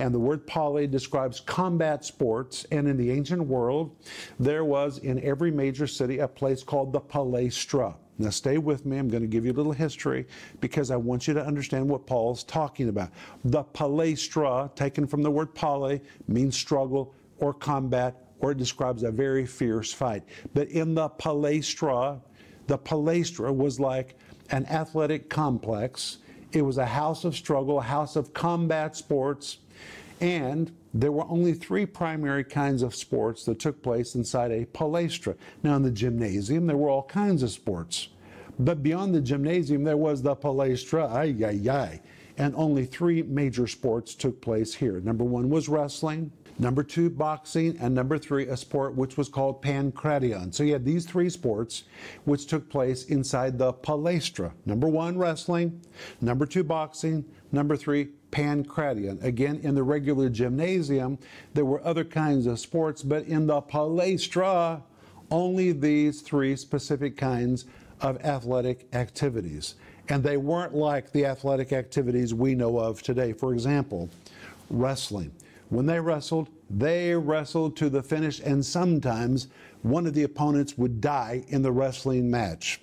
and 0.00 0.12
the 0.12 0.18
word 0.18 0.44
pale 0.46 0.84
describes 0.88 1.38
combat 1.38 2.04
sports. 2.04 2.66
And 2.72 2.88
in 2.88 2.96
the 2.96 3.12
ancient 3.12 3.42
world, 3.42 3.96
there 4.40 4.64
was 4.64 4.98
in 4.98 5.22
every 5.22 5.52
major 5.52 5.86
city 5.86 6.18
a 6.18 6.26
place 6.26 6.64
called 6.64 6.92
the 6.92 7.00
palestra. 7.00 7.94
Now, 8.20 8.30
stay 8.30 8.58
with 8.58 8.84
me. 8.84 8.98
I'm 8.98 9.08
going 9.08 9.22
to 9.22 9.28
give 9.28 9.46
you 9.46 9.52
a 9.52 9.54
little 9.54 9.72
history 9.72 10.26
because 10.60 10.90
I 10.90 10.96
want 10.96 11.26
you 11.26 11.32
to 11.34 11.44
understand 11.44 11.88
what 11.88 12.06
Paul's 12.06 12.44
talking 12.44 12.90
about. 12.90 13.10
The 13.44 13.64
palestra, 13.64 14.74
taken 14.74 15.06
from 15.06 15.22
the 15.22 15.30
word 15.30 15.54
pale, 15.54 15.98
means 16.28 16.56
struggle 16.56 17.14
or 17.38 17.54
combat 17.54 18.30
or 18.40 18.52
it 18.52 18.58
describes 18.58 19.02
a 19.02 19.10
very 19.10 19.46
fierce 19.46 19.92
fight. 19.92 20.22
But 20.54 20.68
in 20.68 20.94
the 20.94 21.08
palaestra, 21.08 22.20
the 22.66 22.78
palaestra 22.78 23.52
was 23.52 23.78
like 23.78 24.16
an 24.50 24.66
athletic 24.66 25.28
complex. 25.28 26.18
It 26.52 26.62
was 26.62 26.78
a 26.78 26.86
house 26.86 27.24
of 27.24 27.36
struggle, 27.36 27.78
a 27.78 27.82
house 27.82 28.16
of 28.16 28.32
combat 28.32 28.96
sports, 28.96 29.58
and 30.20 30.72
there 30.92 31.12
were 31.12 31.26
only 31.28 31.52
three 31.52 31.86
primary 31.86 32.44
kinds 32.44 32.82
of 32.82 32.94
sports 32.94 33.44
that 33.44 33.58
took 33.58 33.82
place 33.82 34.14
inside 34.14 34.50
a 34.50 34.66
palaestra. 34.66 35.36
Now, 35.62 35.76
in 35.76 35.82
the 35.82 35.90
gymnasium, 35.90 36.66
there 36.66 36.76
were 36.76 36.88
all 36.88 37.04
kinds 37.04 37.42
of 37.42 37.50
sports. 37.50 38.08
But 38.58 38.82
beyond 38.82 39.14
the 39.14 39.20
gymnasium, 39.20 39.84
there 39.84 39.96
was 39.96 40.22
the 40.22 40.34
palaestra, 40.34 41.08
ay, 41.10 41.34
ay, 41.44 41.70
ay. 41.70 42.00
And 42.36 42.54
only 42.56 42.86
three 42.86 43.22
major 43.22 43.66
sports 43.66 44.14
took 44.14 44.40
place 44.40 44.74
here. 44.74 45.00
Number 45.00 45.24
one 45.24 45.48
was 45.48 45.68
wrestling, 45.68 46.32
number 46.58 46.82
two, 46.82 47.10
boxing, 47.10 47.76
and 47.80 47.94
number 47.94 48.18
three, 48.18 48.46
a 48.46 48.56
sport 48.56 48.94
which 48.94 49.16
was 49.16 49.28
called 49.28 49.62
pankration. 49.62 50.52
So 50.52 50.62
you 50.62 50.72
had 50.72 50.84
these 50.84 51.06
three 51.06 51.30
sports 51.30 51.84
which 52.24 52.46
took 52.46 52.68
place 52.68 53.04
inside 53.04 53.58
the 53.58 53.72
palestra. 53.72 54.52
Number 54.66 54.88
one, 54.88 55.18
wrestling, 55.18 55.80
number 56.20 56.46
two, 56.46 56.64
boxing, 56.64 57.24
number 57.52 57.76
three, 57.76 58.08
pankration. 58.30 59.22
Again, 59.22 59.60
in 59.62 59.74
the 59.74 59.82
regular 59.82 60.28
gymnasium, 60.28 61.18
there 61.54 61.64
were 61.64 61.84
other 61.84 62.04
kinds 62.04 62.46
of 62.46 62.58
sports, 62.58 63.02
but 63.02 63.24
in 63.24 63.46
the 63.46 63.62
palestra, 63.62 64.82
only 65.30 65.72
these 65.72 66.20
three 66.20 66.56
specific 66.56 67.16
kinds 67.16 67.66
of 68.00 68.22
athletic 68.24 68.88
activities. 68.92 69.74
And 70.08 70.22
they 70.24 70.36
weren't 70.36 70.74
like 70.74 71.12
the 71.12 71.26
athletic 71.26 71.72
activities 71.72 72.34
we 72.34 72.54
know 72.54 72.78
of 72.78 73.02
today. 73.02 73.32
For 73.32 73.52
example, 73.52 74.10
wrestling. 74.68 75.32
When 75.70 75.86
they 75.86 76.00
wrestled, 76.00 76.48
they 76.68 77.14
wrestled 77.14 77.76
to 77.76 77.88
the 77.88 78.02
finish, 78.02 78.40
and 78.40 78.66
sometimes 78.66 79.48
one 79.82 80.06
of 80.06 80.14
the 80.14 80.24
opponents 80.24 80.76
would 80.76 81.00
die 81.00 81.44
in 81.48 81.62
the 81.62 81.72
wrestling 81.72 82.30
match. 82.30 82.80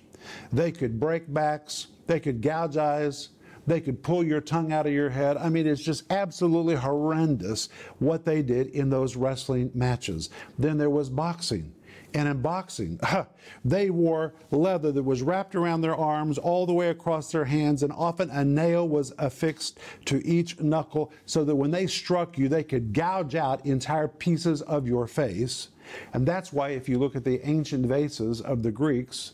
They 0.52 0.72
could 0.72 0.98
break 0.98 1.32
backs, 1.32 1.88
they 2.06 2.18
could 2.18 2.40
gouge 2.40 2.76
eyes, 2.76 3.28
they 3.66 3.82
could 3.82 4.02
pull 4.02 4.24
your 4.24 4.40
tongue 4.40 4.72
out 4.72 4.86
of 4.86 4.92
your 4.94 5.10
head. 5.10 5.36
I 5.36 5.50
mean, 5.50 5.66
it's 5.66 5.82
just 5.82 6.10
absolutely 6.10 6.74
horrendous 6.74 7.68
what 7.98 8.24
they 8.24 8.40
did 8.40 8.68
in 8.68 8.88
those 8.88 9.14
wrestling 9.14 9.70
matches. 9.74 10.30
Then 10.58 10.78
there 10.78 10.90
was 10.90 11.10
boxing. 11.10 11.74
And 12.14 12.28
in 12.28 12.40
boxing, 12.40 12.98
they 13.64 13.90
wore 13.90 14.34
leather 14.50 14.92
that 14.92 15.02
was 15.02 15.22
wrapped 15.22 15.54
around 15.54 15.82
their 15.82 15.96
arms 15.96 16.38
all 16.38 16.66
the 16.66 16.72
way 16.72 16.88
across 16.88 17.30
their 17.30 17.44
hands, 17.44 17.82
and 17.82 17.92
often 17.92 18.30
a 18.30 18.44
nail 18.44 18.88
was 18.88 19.12
affixed 19.18 19.78
to 20.06 20.26
each 20.26 20.58
knuckle 20.60 21.12
so 21.26 21.44
that 21.44 21.54
when 21.54 21.70
they 21.70 21.86
struck 21.86 22.38
you, 22.38 22.48
they 22.48 22.64
could 22.64 22.92
gouge 22.92 23.34
out 23.34 23.64
entire 23.66 24.08
pieces 24.08 24.62
of 24.62 24.86
your 24.86 25.06
face. 25.06 25.68
And 26.12 26.26
that's 26.26 26.52
why, 26.52 26.70
if 26.70 26.88
you 26.88 26.98
look 26.98 27.16
at 27.16 27.24
the 27.24 27.46
ancient 27.48 27.86
vases 27.86 28.40
of 28.40 28.62
the 28.62 28.70
Greeks, 28.70 29.32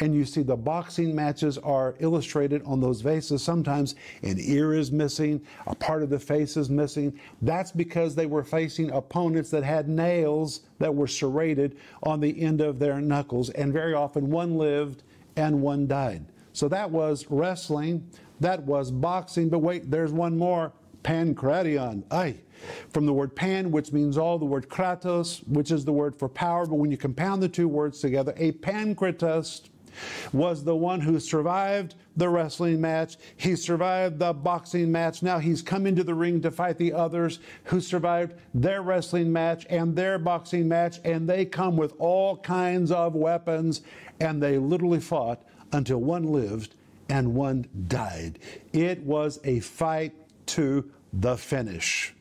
and 0.00 0.14
you 0.14 0.24
see 0.24 0.42
the 0.42 0.56
boxing 0.56 1.14
matches 1.14 1.58
are 1.58 1.94
illustrated 2.00 2.62
on 2.64 2.80
those 2.80 3.00
vases. 3.00 3.42
Sometimes 3.42 3.94
an 4.22 4.36
ear 4.40 4.74
is 4.74 4.92
missing, 4.92 5.40
a 5.66 5.74
part 5.74 6.02
of 6.02 6.10
the 6.10 6.18
face 6.18 6.56
is 6.56 6.70
missing. 6.70 7.18
That's 7.42 7.72
because 7.72 8.14
they 8.14 8.26
were 8.26 8.44
facing 8.44 8.90
opponents 8.90 9.50
that 9.50 9.64
had 9.64 9.88
nails 9.88 10.60
that 10.78 10.94
were 10.94 11.06
serrated 11.06 11.76
on 12.02 12.20
the 12.20 12.40
end 12.40 12.60
of 12.60 12.78
their 12.78 13.00
knuckles, 13.00 13.50
and 13.50 13.72
very 13.72 13.94
often 13.94 14.30
one 14.30 14.56
lived 14.56 15.02
and 15.36 15.60
one 15.60 15.86
died. 15.86 16.24
So 16.52 16.68
that 16.68 16.90
was 16.90 17.26
wrestling, 17.28 18.08
that 18.40 18.62
was 18.62 18.90
boxing, 18.90 19.48
but 19.48 19.58
wait, 19.58 19.90
there's 19.90 20.12
one 20.12 20.36
more 20.36 20.72
pankration. 21.02 22.02
Ay. 22.10 22.36
From 22.92 23.04
the 23.04 23.12
word 23.12 23.36
pan, 23.36 23.70
which 23.70 23.92
means 23.92 24.16
all, 24.16 24.38
the 24.38 24.46
word 24.46 24.68
kratos, 24.68 25.46
which 25.46 25.70
is 25.70 25.84
the 25.84 25.92
word 25.92 26.16
for 26.16 26.28
power, 26.28 26.66
but 26.66 26.76
when 26.76 26.90
you 26.90 26.96
compound 26.96 27.42
the 27.42 27.48
two 27.48 27.68
words 27.68 28.00
together, 28.00 28.32
a 28.36 28.52
pankratist 28.52 29.68
was 30.32 30.64
the 30.64 30.76
one 30.76 31.00
who 31.00 31.18
survived 31.20 31.94
the 32.16 32.28
wrestling 32.28 32.80
match. 32.80 33.16
He 33.36 33.56
survived 33.56 34.18
the 34.18 34.32
boxing 34.32 34.90
match. 34.90 35.22
Now 35.22 35.38
he's 35.38 35.62
come 35.62 35.86
into 35.86 36.04
the 36.04 36.14
ring 36.14 36.40
to 36.42 36.50
fight 36.50 36.78
the 36.78 36.92
others 36.92 37.40
who 37.64 37.80
survived 37.80 38.34
their 38.54 38.82
wrestling 38.82 39.32
match 39.32 39.66
and 39.68 39.94
their 39.94 40.18
boxing 40.18 40.68
match. 40.68 40.98
And 41.04 41.28
they 41.28 41.44
come 41.44 41.76
with 41.76 41.94
all 41.98 42.36
kinds 42.38 42.90
of 42.90 43.14
weapons. 43.14 43.82
And 44.20 44.42
they 44.42 44.58
literally 44.58 45.00
fought 45.00 45.42
until 45.72 45.98
one 45.98 46.24
lived 46.24 46.74
and 47.08 47.34
one 47.34 47.66
died. 47.88 48.38
It 48.72 49.02
was 49.02 49.38
a 49.44 49.60
fight 49.60 50.14
to 50.46 50.90
the 51.12 51.36
finish. 51.36 52.14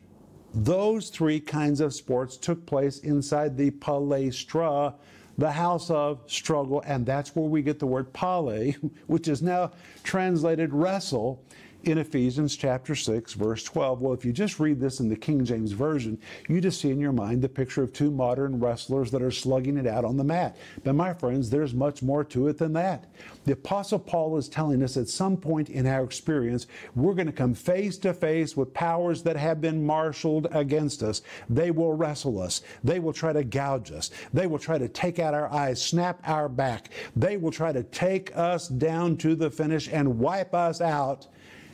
Those 0.53 1.09
three 1.09 1.41
kinds 1.41 1.81
of 1.81 1.93
sports 1.93 2.37
took 2.37 2.65
place 2.65 2.99
inside 2.99 3.57
the 3.57 3.71
palaestra 3.71 4.93
the 5.37 5.51
house 5.51 5.89
of 5.89 6.19
struggle, 6.27 6.81
and 6.85 7.05
that's 7.05 7.35
where 7.35 7.45
we 7.45 7.61
get 7.61 7.79
the 7.79 7.87
word 7.87 8.11
pale, 8.13 8.73
which 9.07 9.27
is 9.27 9.41
now 9.41 9.71
translated 10.03 10.73
wrestle 10.73 11.43
in 11.85 11.99
Ephesians 11.99 12.55
chapter 12.55 12.95
6, 12.95 13.33
verse 13.33 13.63
12. 13.63 14.01
Well, 14.01 14.13
if 14.13 14.25
you 14.25 14.33
just 14.33 14.59
read 14.59 14.79
this 14.79 14.99
in 14.99 15.07
the 15.07 15.15
King 15.15 15.45
James 15.45 15.71
Version, 15.71 16.17
you 16.49 16.59
just 16.59 16.81
see 16.81 16.89
in 16.89 16.99
your 16.99 17.11
mind 17.11 17.41
the 17.41 17.49
picture 17.49 17.83
of 17.83 17.93
two 17.93 18.09
modern 18.09 18.59
wrestlers 18.59 19.11
that 19.11 19.21
are 19.21 19.31
slugging 19.31 19.77
it 19.77 19.85
out 19.85 20.03
on 20.03 20.17
the 20.17 20.23
mat. 20.23 20.57
But 20.83 20.95
my 20.95 21.13
friends, 21.13 21.49
there's 21.49 21.73
much 21.75 22.01
more 22.01 22.23
to 22.25 22.47
it 22.47 22.57
than 22.57 22.73
that. 22.73 23.05
The 23.45 23.53
Apostle 23.53 23.99
Paul 23.99 24.35
is 24.37 24.49
telling 24.49 24.81
us 24.81 24.97
at 24.97 25.07
some 25.07 25.37
point 25.37 25.69
in 25.69 25.85
our 25.85 26.03
experience, 26.03 26.65
we're 26.95 27.13
going 27.13 27.27
to 27.27 27.31
come 27.31 27.53
face 27.53 27.97
to 27.99 28.13
face 28.13 28.57
with 28.57 28.73
powers 28.73 29.21
that 29.23 29.37
have 29.37 29.61
been 29.61 29.85
marshaled 29.85 30.47
against 30.51 31.03
us. 31.03 31.21
They 31.49 31.69
will 31.69 31.93
wrestle 31.93 32.41
us. 32.41 32.61
They 32.83 32.99
will 32.99 33.13
try 33.13 33.31
to 33.31 33.43
gouge 33.43 33.91
us. 33.91 34.09
They 34.33 34.47
will 34.47 34.59
try 34.59 34.79
to 34.79 34.89
take 34.89 35.19
out 35.19 35.35
our 35.35 35.53
eyes, 35.53 35.81
snap 35.81 36.19
our 36.25 36.49
back. 36.49 36.89
They 37.15 37.37
will 37.37 37.51
try 37.51 37.71
to 37.71 37.83
take 37.83 38.35
us 38.35 38.67
down 38.67 39.17
to 39.17 39.35
the 39.35 39.51
finish 39.51 39.87
and 39.87 40.17
wipe 40.17 40.55
us 40.55 40.81
out 40.81 41.27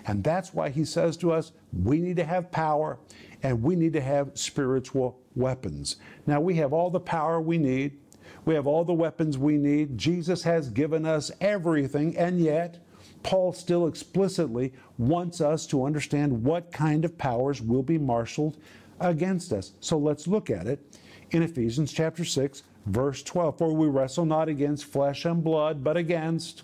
and 0.06 0.24
that's 0.24 0.54
why 0.54 0.70
he 0.70 0.86
says 0.86 1.18
to 1.18 1.32
us, 1.32 1.52
we 1.72 2.00
need 2.00 2.18
to 2.18 2.24
have 2.24 2.52
power 2.52 3.00
and 3.44 3.62
we 3.62 3.76
need 3.76 3.94
to 3.94 4.02
have 4.02 4.32
spiritual 4.38 5.20
weapons. 5.36 5.98
Now, 6.28 6.40
we 6.42 6.56
have 6.56 6.74
all 6.74 6.90
the 6.90 7.00
power 7.00 7.42
we 7.42 7.58
need, 7.58 7.98
we 8.46 8.56
have 8.56 8.68
all 8.68 8.84
the 8.84 8.94
weapons 8.94 9.38
we 9.38 9.58
need. 9.58 9.98
Jesus 9.98 10.44
has 10.44 10.70
given 10.70 11.06
us 11.06 11.32
everything, 11.42 12.18
and 12.18 12.40
yet, 12.40 12.84
Paul 13.24 13.54
still 13.54 13.88
explicitly 13.88 14.74
wants 14.98 15.42
us 15.42 15.68
to 15.68 15.86
understand 15.86 16.44
what 16.44 16.72
kind 16.72 17.06
of 17.06 17.18
powers 17.18 17.62
will 17.62 17.84
be 17.84 18.00
marshaled 18.00 18.58
against 19.00 19.54
us. 19.54 19.74
So 19.80 19.98
let's 19.98 20.28
look 20.28 20.50
at 20.50 20.66
it 20.66 21.00
in 21.30 21.44
Ephesians 21.44 21.94
chapter 21.94 22.26
6, 22.26 22.64
verse 22.88 23.22
12. 23.22 23.58
For 23.60 23.74
we 23.74 23.88
wrestle 23.88 24.26
not 24.26 24.50
against 24.50 24.86
flesh 24.86 25.26
and 25.26 25.44
blood, 25.44 25.84
but 25.84 25.98
against 25.98 26.64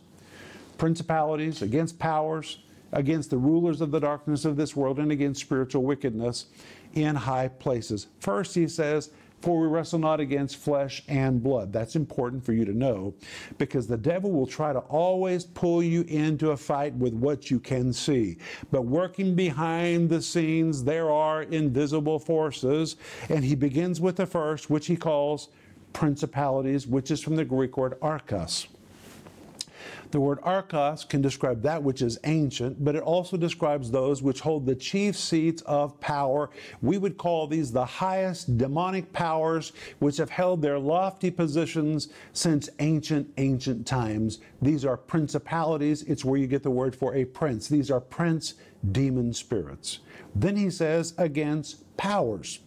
principalities, 0.79 1.62
against 1.62 2.00
powers 2.00 2.60
against 2.91 3.29
the 3.29 3.38
rulers 3.38 3.82
of 3.82 3.91
the 3.91 4.00
darkness 4.00 4.46
of 4.46 4.56
this 4.56 4.75
world 4.75 5.00
and 5.00 5.12
against 5.12 5.41
spiritual 5.41 5.84
wickedness 5.84 6.48
in 6.94 7.15
high 7.15 7.48
places. 7.48 8.08
First, 8.20 8.56
he 8.56 8.67
says, 8.67 9.12
for 9.41 9.60
we 9.60 9.67
wrestle 9.67 10.00
not 10.00 10.20
against 10.20 10.58
flesh 10.58 11.03
and 11.08 11.44
blood. 11.44 11.72
That's 11.72 11.96
important 11.96 12.44
for 12.44 12.53
you 12.53 12.65
to 12.65 12.74
know 12.74 13.13
because 13.58 13.86
the 13.88 13.98
devil 13.98 14.32
will 14.32 14.48
try 14.48 14.74
to 14.74 14.79
always 14.79 15.46
pull 15.46 15.84
you 15.84 16.01
into 16.03 16.51
a 16.51 16.58
fight 16.58 16.94
with 16.96 17.13
what 17.13 17.51
you 17.51 17.60
can 17.60 17.94
see. 17.94 18.38
But 18.72 18.84
working 18.84 19.36
behind 19.36 20.10
the 20.10 20.22
scenes, 20.22 20.84
there 20.84 21.12
are 21.12 21.44
invisible 21.44 22.17
forces. 22.17 22.96
And 23.29 23.46
he 23.46 23.56
begins 23.56 24.01
with 24.01 24.15
the 24.15 24.25
first, 24.25 24.70
which 24.70 24.88
he 24.88 24.96
calls 24.96 25.50
principalities, 25.94 26.88
which 26.88 27.12
is 27.12 27.22
from 27.22 27.36
the 27.36 27.46
Greek 27.46 27.77
word 27.77 27.98
archos. 28.01 28.67
The 30.11 30.19
word 30.19 30.39
archos 30.43 31.03
can 31.03 31.21
describe 31.21 31.61
that 31.63 31.83
which 31.83 32.01
is 32.01 32.17
ancient, 32.23 32.83
but 32.83 32.95
it 32.95 33.03
also 33.03 33.35
describes 33.35 33.91
those 33.91 34.21
which 34.21 34.39
hold 34.39 34.65
the 34.65 34.75
chief 34.75 35.17
seats 35.17 35.61
of 35.63 35.99
power. 35.99 36.49
We 36.81 36.97
would 36.97 37.17
call 37.17 37.47
these 37.47 37.71
the 37.71 37.85
highest 37.85 38.57
demonic 38.57 39.11
powers 39.11 39.73
which 39.99 40.17
have 40.17 40.29
held 40.29 40.61
their 40.61 40.79
lofty 40.79 41.29
positions 41.29 42.09
since 42.33 42.69
ancient, 42.79 43.29
ancient 43.37 43.85
times. 43.85 44.39
These 44.61 44.85
are 44.85 44.97
principalities. 44.97 46.03
It's 46.03 46.23
where 46.23 46.39
you 46.39 46.47
get 46.47 46.63
the 46.63 46.71
word 46.71 46.95
for 46.95 47.15
a 47.15 47.25
prince. 47.25 47.67
These 47.67 47.91
are 47.91 47.99
prince 47.99 48.53
demon 48.91 49.33
spirits. 49.33 49.99
Then 50.35 50.55
he 50.55 50.69
says 50.69 51.13
against 51.17 51.97
powers. 51.97 52.59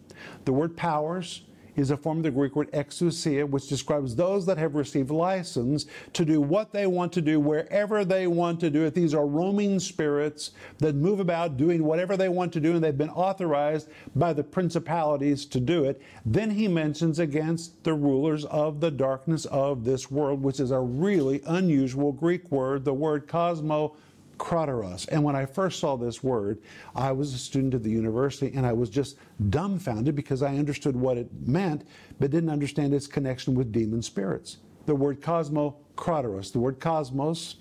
The 0.44 0.52
word 0.52 0.76
powers 0.76 1.42
is 1.77 1.91
a 1.91 1.97
form 1.97 2.19
of 2.19 2.25
the 2.25 2.31
Greek 2.31 2.57
word 2.57 2.71
exousia, 2.73 3.49
which 3.49 3.69
describes 3.69 4.15
those 4.15 4.47
that 4.47 4.59
have 4.59 4.75
received 4.75 5.11
license 5.11 5.87
to 6.12 6.25
do 6.25 6.41
what 6.41 6.73
they 6.73 6.87
want 6.87 7.12
to 7.12 7.21
do 7.21 7.41
wherever 7.41 8.05
they 8.05 8.27
want 8.27 8.61
to 8.61 8.71
do 8.71 8.85
it. 8.85 8.95
These 8.95 9.15
are 9.15 9.27
roaming 9.27 9.79
spirits 9.81 10.53
that 10.79 10.95
move 10.95 11.21
about 11.21 11.57
doing 11.57 11.85
whatever 11.85 12.17
they 12.17 12.29
want 12.29 12.53
to 12.55 12.61
do, 12.61 12.75
and 12.75 12.83
they've 12.83 12.97
been 12.97 13.11
authorized 13.11 13.89
by 14.15 14.33
the 14.33 14.45
principalities 14.45 15.47
to 15.47 15.61
do 15.61 15.85
it. 15.85 16.00
Then 16.25 16.50
he 16.50 16.69
mentions 16.69 17.19
against 17.19 17.83
the 17.85 17.95
rulers 17.95 18.45
of 18.47 18.81
the 18.81 18.91
darkness 18.91 19.45
of 19.47 19.85
this 19.85 20.11
world, 20.11 20.43
which 20.43 20.61
is 20.61 20.71
a 20.71 20.81
really 20.81 21.43
unusual 21.47 22.12
Greek 22.12 22.50
word, 22.50 22.85
the 22.85 22.95
word 22.95 23.29
cosmo 23.29 23.97
krateros. 24.40 25.06
And 25.09 25.23
when 25.23 25.37
I 25.37 25.44
first 25.44 25.78
saw 25.78 25.97
this 25.97 26.25
word, 26.25 26.62
I 26.97 27.12
was 27.12 27.35
a 27.35 27.38
student 27.38 27.75
at 27.75 27.82
the 27.82 27.90
university 27.90 28.56
and 28.56 28.66
I 28.66 28.73
was 28.73 28.88
just 28.88 29.18
dumbfounded 29.50 30.16
because 30.16 30.42
I 30.42 30.56
understood 30.56 30.97
what 30.97 31.18
it 31.18 31.28
meant, 31.47 31.87
but 32.18 32.30
didn't 32.30 32.49
understand 32.49 32.94
its 32.94 33.06
connection 33.06 33.54
with 33.54 33.70
demon 33.70 34.00
spirits. 34.00 34.56
The 34.87 34.94
word 34.94 35.20
cosmo 35.20 35.76
krateros, 35.94 36.52
the 36.52 36.59
word 36.59 36.80
cosmos 36.80 37.56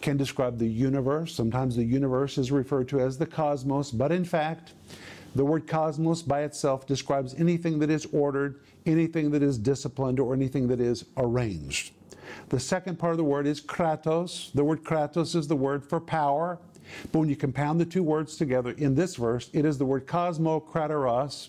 can 0.00 0.16
describe 0.16 0.58
the 0.58 0.66
universe. 0.66 1.34
Sometimes 1.34 1.76
the 1.76 1.84
universe 1.84 2.38
is 2.38 2.50
referred 2.50 2.88
to 2.88 3.00
as 3.00 3.18
the 3.18 3.26
cosmos, 3.26 3.90
but 3.90 4.10
in 4.10 4.24
fact, 4.24 4.72
the 5.34 5.44
word 5.44 5.66
cosmos 5.66 6.22
by 6.22 6.44
itself 6.44 6.86
describes 6.86 7.34
anything 7.34 7.78
that 7.80 7.90
is 7.90 8.06
ordered, 8.10 8.60
anything 8.86 9.30
that 9.32 9.42
is 9.42 9.58
disciplined, 9.58 10.18
or 10.18 10.32
anything 10.32 10.66
that 10.68 10.80
is 10.80 11.04
arranged. 11.18 11.92
The 12.48 12.60
second 12.60 12.98
part 12.98 13.12
of 13.12 13.18
the 13.18 13.24
word 13.24 13.46
is 13.46 13.60
kratos. 13.60 14.52
The 14.52 14.64
word 14.64 14.84
kratos 14.84 15.34
is 15.34 15.48
the 15.48 15.56
word 15.56 15.84
for 15.84 16.00
power. 16.00 16.58
But 17.12 17.20
when 17.20 17.28
you 17.28 17.36
compound 17.36 17.80
the 17.80 17.84
two 17.84 18.02
words 18.02 18.36
together 18.36 18.70
in 18.72 18.94
this 18.94 19.16
verse, 19.16 19.50
it 19.52 19.64
is 19.64 19.78
the 19.78 19.84
word 19.84 20.06
cosmo 20.06 20.60
krateros. 20.60 21.48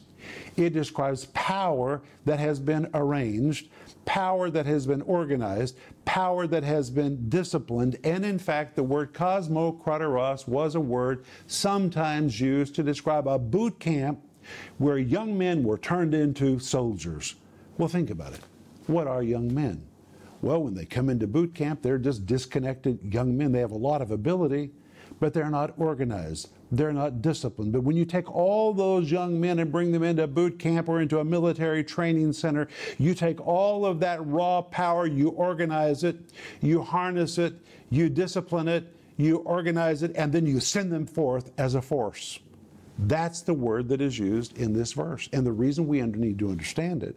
It 0.55 0.73
describes 0.73 1.25
power 1.33 2.01
that 2.25 2.39
has 2.39 2.59
been 2.59 2.89
arranged, 2.93 3.69
power 4.05 4.49
that 4.49 4.65
has 4.65 4.87
been 4.87 5.01
organized, 5.03 5.77
power 6.05 6.47
that 6.47 6.63
has 6.63 6.89
been 6.89 7.29
disciplined. 7.29 7.97
And 8.03 8.25
in 8.25 8.39
fact, 8.39 8.75
the 8.75 8.83
word 8.83 9.13
cosmo 9.13 9.71
krateros 9.71 10.47
was 10.47 10.75
a 10.75 10.79
word 10.79 11.25
sometimes 11.45 12.41
used 12.41 12.73
to 12.75 12.83
describe 12.83 13.27
a 13.27 13.37
boot 13.37 13.79
camp 13.79 14.21
where 14.77 14.97
young 14.97 15.37
men 15.37 15.63
were 15.63 15.77
turned 15.77 16.13
into 16.13 16.59
soldiers. 16.59 17.35
Well, 17.77 17.89
think 17.89 18.09
about 18.09 18.33
it. 18.33 18.41
What 18.87 19.07
are 19.07 19.21
young 19.21 19.53
men? 19.53 19.86
Well, 20.41 20.61
when 20.63 20.75
they 20.75 20.85
come 20.85 21.09
into 21.09 21.27
boot 21.27 21.55
camp, 21.55 21.81
they're 21.81 21.97
just 21.97 22.25
disconnected 22.25 23.13
young 23.13 23.37
men. 23.37 23.51
They 23.51 23.59
have 23.59 23.71
a 23.71 23.77
lot 23.77 24.01
of 24.01 24.11
ability, 24.11 24.71
but 25.19 25.33
they're 25.33 25.49
not 25.49 25.73
organized. 25.77 26.49
They're 26.71 26.93
not 26.93 27.21
disciplined. 27.21 27.71
But 27.71 27.83
when 27.83 27.95
you 27.95 28.05
take 28.05 28.29
all 28.29 28.73
those 28.73 29.09
young 29.09 29.39
men 29.39 29.59
and 29.59 29.71
bring 29.71 29.91
them 29.91 30.03
into 30.03 30.27
boot 30.27 30.59
camp 30.59 30.89
or 30.89 31.01
into 31.01 31.19
a 31.19 31.25
military 31.25 31.83
training 31.83 32.33
center, 32.33 32.67
you 32.99 33.15
take 33.15 33.45
all 33.45 33.85
of 33.85 33.99
that 34.01 34.25
raw 34.25 34.61
power, 34.61 35.07
you 35.07 35.29
organize 35.29 36.03
it, 36.03 36.17
you 36.61 36.83
harness 36.83 37.37
it, 37.37 37.55
you 37.89 38.09
discipline 38.09 38.67
it, 38.67 38.93
you 39.15 39.37
organize 39.37 40.03
it, 40.03 40.11
and 40.15 40.31
then 40.31 40.45
you 40.45 40.59
send 40.59 40.91
them 40.91 41.07
forth 41.07 41.51
as 41.57 41.73
a 41.73 41.81
force. 41.81 42.39
That's 42.99 43.41
the 43.41 43.53
word 43.53 43.87
that 43.89 44.01
is 44.01 44.17
used 44.17 44.57
in 44.57 44.73
this 44.73 44.93
verse. 44.93 45.29
And 45.31 45.45
the 45.45 45.51
reason 45.51 45.87
we 45.87 46.01
need 46.01 46.39
to 46.39 46.49
understand 46.49 47.03
it 47.03 47.15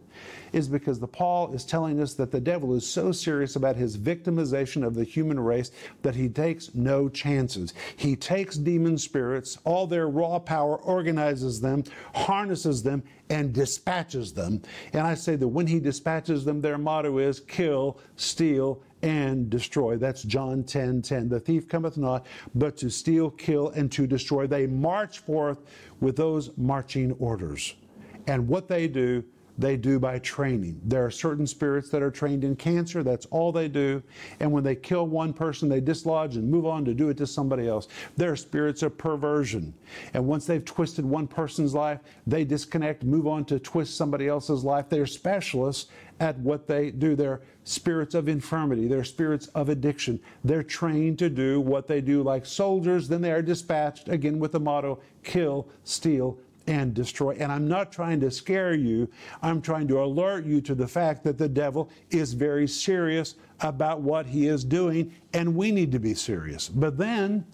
is 0.53 0.67
because 0.67 0.99
the 0.99 1.07
Paul 1.07 1.53
is 1.53 1.65
telling 1.65 1.99
us 1.99 2.13
that 2.15 2.31
the 2.31 2.39
devil 2.39 2.75
is 2.75 2.85
so 2.85 3.11
serious 3.11 3.55
about 3.55 3.75
his 3.75 3.97
victimization 3.97 4.85
of 4.85 4.93
the 4.93 5.03
human 5.03 5.39
race 5.39 5.71
that 6.03 6.15
he 6.15 6.29
takes 6.29 6.75
no 6.75 7.09
chances. 7.09 7.73
He 7.95 8.15
takes 8.15 8.57
demon 8.57 8.97
spirits, 8.97 9.57
all 9.63 9.87
their 9.87 10.07
raw 10.07 10.37
power, 10.37 10.77
organizes 10.77 11.61
them, 11.61 11.83
harnesses 12.13 12.83
them, 12.83 13.01
and 13.29 13.53
dispatches 13.53 14.33
them. 14.33 14.61
And 14.93 15.07
I 15.07 15.15
say 15.15 15.35
that 15.35 15.47
when 15.47 15.67
he 15.67 15.79
dispatches 15.79 16.45
them, 16.45 16.61
their 16.61 16.77
motto 16.77 17.17
is 17.17 17.39
kill, 17.39 17.99
steal, 18.17 18.83
and 19.03 19.49
destroy. 19.49 19.97
That's 19.97 20.23
John 20.23 20.63
10 20.63 21.01
10. 21.01 21.29
The 21.29 21.39
thief 21.39 21.67
cometh 21.67 21.97
not, 21.97 22.25
but 22.55 22.77
to 22.77 22.89
steal, 22.89 23.29
kill, 23.29 23.69
and 23.69 23.91
to 23.93 24.07
destroy. 24.07 24.47
They 24.47 24.67
march 24.67 25.19
forth 25.19 25.59
with 25.99 26.15
those 26.15 26.55
marching 26.57 27.13
orders. 27.13 27.75
And 28.27 28.47
what 28.47 28.67
they 28.67 28.87
do, 28.87 29.23
they 29.61 29.77
do 29.77 29.99
by 29.99 30.19
training. 30.19 30.81
There 30.83 31.05
are 31.05 31.11
certain 31.11 31.47
spirits 31.47 31.89
that 31.89 32.01
are 32.01 32.11
trained 32.11 32.43
in 32.43 32.55
cancer, 32.55 33.03
that's 33.03 33.25
all 33.27 33.51
they 33.51 33.67
do. 33.67 34.01
And 34.39 34.51
when 34.51 34.63
they 34.63 34.75
kill 34.75 35.07
one 35.07 35.33
person, 35.33 35.69
they 35.69 35.79
dislodge 35.79 36.35
and 36.35 36.49
move 36.49 36.65
on 36.65 36.83
to 36.85 36.93
do 36.93 37.09
it 37.09 37.17
to 37.17 37.27
somebody 37.27 37.67
else. 37.67 37.87
There 38.17 38.31
are 38.31 38.35
spirits 38.35 38.83
of 38.83 38.97
perversion. 38.97 39.73
And 40.13 40.25
once 40.27 40.45
they've 40.45 40.65
twisted 40.65 41.05
one 41.05 41.27
person's 41.27 41.73
life, 41.73 41.99
they 42.25 42.43
disconnect, 42.43 43.03
move 43.03 43.27
on 43.27 43.45
to 43.45 43.59
twist 43.59 43.95
somebody 43.95 44.27
else's 44.27 44.63
life. 44.63 44.89
They're 44.89 45.05
specialists 45.05 45.89
at 46.19 46.37
what 46.39 46.67
they 46.67 46.91
do. 46.91 47.15
They're 47.15 47.41
spirits 47.63 48.15
of 48.15 48.27
infirmity, 48.27 48.87
they're 48.87 49.03
spirits 49.03 49.47
of 49.47 49.69
addiction. 49.69 50.19
They're 50.43 50.63
trained 50.63 51.19
to 51.19 51.29
do 51.29 51.59
what 51.59 51.87
they 51.87 52.01
do 52.01 52.23
like 52.23 52.45
soldiers, 52.45 53.07
then 53.07 53.21
they 53.21 53.31
are 53.31 53.41
dispatched 53.41 54.09
again 54.09 54.39
with 54.39 54.51
the 54.53 54.59
motto 54.59 54.99
kill, 55.23 55.67
steal, 55.83 56.37
and 56.71 56.93
destroy. 56.93 57.31
And 57.31 57.51
I'm 57.51 57.67
not 57.67 57.91
trying 57.91 58.21
to 58.21 58.31
scare 58.31 58.73
you, 58.73 59.09
I'm 59.41 59.61
trying 59.61 59.89
to 59.89 60.01
alert 60.01 60.45
you 60.45 60.61
to 60.61 60.73
the 60.73 60.87
fact 60.87 61.21
that 61.25 61.37
the 61.37 61.49
devil 61.49 61.89
is 62.11 62.31
very 62.31 62.65
serious 62.65 63.35
about 63.59 63.99
what 63.99 64.25
he 64.25 64.47
is 64.47 64.63
doing, 64.63 65.13
and 65.33 65.53
we 65.53 65.69
need 65.69 65.91
to 65.91 65.99
be 65.99 66.13
serious. 66.13 66.69
But 66.69 66.97
then 66.97 67.45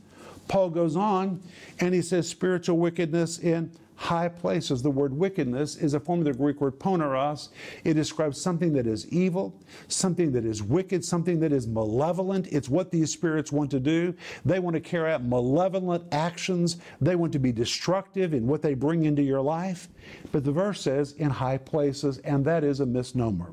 Paul 0.48 0.70
goes 0.70 0.96
on 0.96 1.42
and 1.80 1.96
he 1.96 2.02
says 2.04 2.30
spiritual 2.30 2.78
wickedness 2.78 3.40
in 3.40 3.72
high 3.98 4.30
places. 4.30 4.82
The 4.82 4.92
word 4.92 5.12
wickedness 5.12 5.76
is 5.76 5.96
a 5.96 6.00
form 6.00 6.20
of 6.20 6.26
the 6.26 6.34
Greek 6.34 6.62
word 6.62 6.80
poneros. 6.80 7.50
It 7.84 7.96
describes 7.96 8.40
something 8.40 8.72
that 8.74 8.86
is 8.86 9.08
evil, 9.10 9.60
something 9.88 10.32
that 10.34 10.46
is 10.46 10.62
wicked, 10.62 11.04
something 11.04 11.40
that 11.40 11.52
is 11.52 11.68
malevolent. 11.68 12.48
It's 12.52 12.70
what 12.70 12.92
these 12.92 13.12
spirits 13.12 13.52
want 13.52 13.72
to 13.72 13.80
do. 13.80 14.14
They 14.46 14.60
want 14.60 14.76
to 14.76 14.80
carry 14.80 15.12
out 15.12 15.24
malevolent 15.24 16.06
actions. 16.12 16.78
They 17.02 17.16
want 17.16 17.34
to 17.34 17.40
be 17.40 17.52
destructive 17.52 18.36
in 18.36 18.46
what 18.46 18.62
they 18.62 18.76
bring 18.76 19.06
into 19.06 19.24
your 19.24 19.42
life. 19.42 19.90
But 20.32 20.44
the 20.44 20.52
verse 20.52 20.80
says 20.80 21.14
in 21.14 21.32
high 21.32 21.58
places, 21.58 22.20
and 22.20 22.46
that 22.46 22.64
is 22.64 22.80
a 22.80 22.86
misnomer 22.86 23.52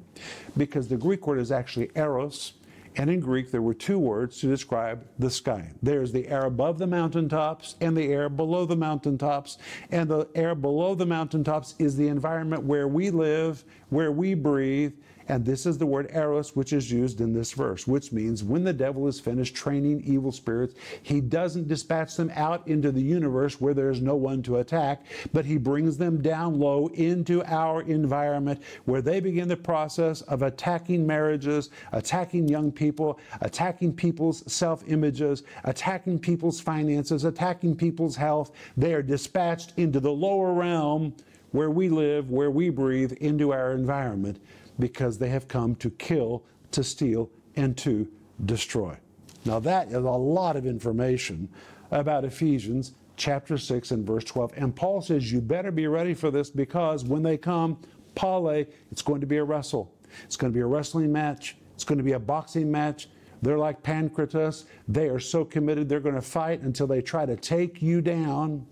because 0.58 0.88
the 0.88 0.96
Greek 0.96 1.26
word 1.26 1.40
is 1.40 1.50
actually 1.50 1.90
eros 1.96 2.52
and 2.96 3.10
in 3.10 3.20
Greek, 3.20 3.50
there 3.50 3.62
were 3.62 3.74
two 3.74 3.98
words 3.98 4.38
to 4.40 4.46
describe 4.46 5.04
the 5.18 5.30
sky. 5.30 5.70
There's 5.82 6.12
the 6.12 6.28
air 6.28 6.44
above 6.44 6.78
the 6.78 6.86
mountaintops 6.86 7.74
and 7.80 7.96
the 7.96 8.12
air 8.12 8.28
below 8.28 8.66
the 8.66 8.76
mountaintops. 8.76 9.58
And 9.90 10.08
the 10.08 10.28
air 10.34 10.54
below 10.54 10.94
the 10.94 11.06
mountaintops 11.06 11.74
is 11.78 11.96
the 11.96 12.08
environment 12.08 12.62
where 12.62 12.86
we 12.86 13.10
live, 13.10 13.64
where 13.88 14.12
we 14.12 14.34
breathe, 14.34 14.94
and 15.28 15.44
this 15.44 15.64
is 15.64 15.78
the 15.78 15.86
word 15.86 16.10
eros, 16.12 16.54
which 16.54 16.72
is 16.72 16.90
used 16.90 17.20
in 17.20 17.32
this 17.32 17.52
verse, 17.52 17.86
which 17.86 18.12
means 18.12 18.44
when 18.44 18.64
the 18.64 18.72
devil 18.72 19.08
is 19.08 19.18
finished 19.18 19.56
training 19.56 20.02
evil 20.04 20.32
spirits, 20.32 20.74
he 21.02 21.20
doesn't 21.20 21.68
dispatch 21.68 22.16
them 22.16 22.30
out 22.34 22.66
into 22.68 22.92
the 22.92 23.00
universe 23.00 23.60
where 23.60 23.74
there's 23.74 24.02
no 24.02 24.16
one 24.16 24.42
to 24.42 24.58
attack, 24.58 25.06
but 25.32 25.44
he 25.44 25.56
brings 25.56 25.96
them 25.96 26.20
down 26.20 26.58
low 26.58 26.88
into 26.88 27.42
our 27.44 27.82
environment 27.82 28.62
where 28.84 29.00
they 29.00 29.20
begin 29.20 29.48
the 29.48 29.56
process 29.56 30.20
of 30.22 30.42
attacking 30.42 31.06
marriages, 31.06 31.70
attacking 31.92 32.46
young 32.46 32.70
people, 32.70 33.18
attacking 33.40 33.92
people's 33.94 34.50
self 34.52 34.84
images, 34.88 35.42
attacking 35.64 36.18
people's 36.18 36.60
finances, 36.60 37.24
attacking 37.24 37.74
people's 37.74 38.16
health. 38.16 38.52
They 38.76 38.92
are 38.92 39.02
dispatched 39.02 39.72
into 39.78 40.00
the 40.00 40.12
lower 40.12 40.52
realm 40.52 41.14
where 41.52 41.70
we 41.70 41.88
live, 41.88 42.30
where 42.30 42.50
we 42.50 42.68
breathe, 42.68 43.12
into 43.20 43.52
our 43.52 43.72
environment 43.72 44.40
because 44.78 45.18
they 45.18 45.28
have 45.28 45.48
come 45.48 45.74
to 45.76 45.90
kill, 45.90 46.44
to 46.72 46.82
steal, 46.82 47.30
and 47.56 47.76
to 47.78 48.08
destroy. 48.44 48.96
Now, 49.44 49.58
that 49.60 49.88
is 49.88 49.94
a 49.94 50.00
lot 50.00 50.56
of 50.56 50.66
information 50.66 51.48
about 51.90 52.24
Ephesians 52.24 52.92
chapter 53.16 53.58
6 53.58 53.90
and 53.90 54.06
verse 54.06 54.24
12. 54.24 54.54
And 54.56 54.74
Paul 54.74 55.00
says, 55.02 55.30
You 55.30 55.40
better 55.40 55.70
be 55.70 55.86
ready 55.86 56.14
for 56.14 56.30
this 56.30 56.50
because 56.50 57.04
when 57.04 57.22
they 57.22 57.36
come, 57.36 57.78
Pale, 58.14 58.66
it's 58.90 59.02
going 59.02 59.20
to 59.20 59.26
be 59.26 59.36
a 59.36 59.44
wrestle. 59.44 59.92
It's 60.24 60.36
going 60.36 60.52
to 60.52 60.54
be 60.54 60.62
a 60.62 60.66
wrestling 60.66 61.12
match. 61.12 61.56
It's 61.74 61.84
going 61.84 61.98
to 61.98 62.04
be 62.04 62.12
a 62.12 62.18
boxing 62.18 62.70
match. 62.70 63.08
They're 63.42 63.58
like 63.58 63.82
Pancratus. 63.82 64.64
They 64.88 65.08
are 65.08 65.20
so 65.20 65.44
committed, 65.44 65.88
they're 65.88 66.00
going 66.00 66.14
to 66.14 66.22
fight 66.22 66.60
until 66.60 66.86
they 66.86 67.02
try 67.02 67.26
to 67.26 67.36
take 67.36 67.82
you 67.82 68.00
down. 68.00 68.66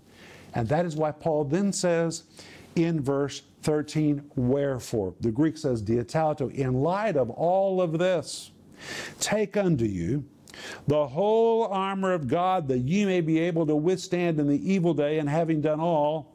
And 0.55 0.67
that 0.69 0.85
is 0.85 0.95
why 0.95 1.11
Paul 1.11 1.45
then 1.45 1.71
says 1.73 2.23
in 2.75 3.01
verse 3.01 3.43
13, 3.61 4.31
wherefore. 4.35 5.13
The 5.21 5.31
Greek 5.31 5.57
says 5.57 5.81
diatauto. 5.81 6.53
In 6.53 6.81
light 6.81 7.15
of 7.15 7.29
all 7.29 7.81
of 7.81 7.97
this, 7.99 8.51
take 9.19 9.57
unto 9.57 9.85
you 9.85 10.25
the 10.87 11.07
whole 11.07 11.65
armor 11.65 12.13
of 12.13 12.27
God 12.27 12.67
that 12.67 12.79
ye 12.79 13.05
may 13.05 13.21
be 13.21 13.39
able 13.39 13.65
to 13.65 13.75
withstand 13.75 14.39
in 14.39 14.47
the 14.47 14.71
evil 14.71 14.93
day, 14.93 15.19
and 15.19 15.27
having 15.27 15.61
done 15.61 15.79
all, 15.79 16.33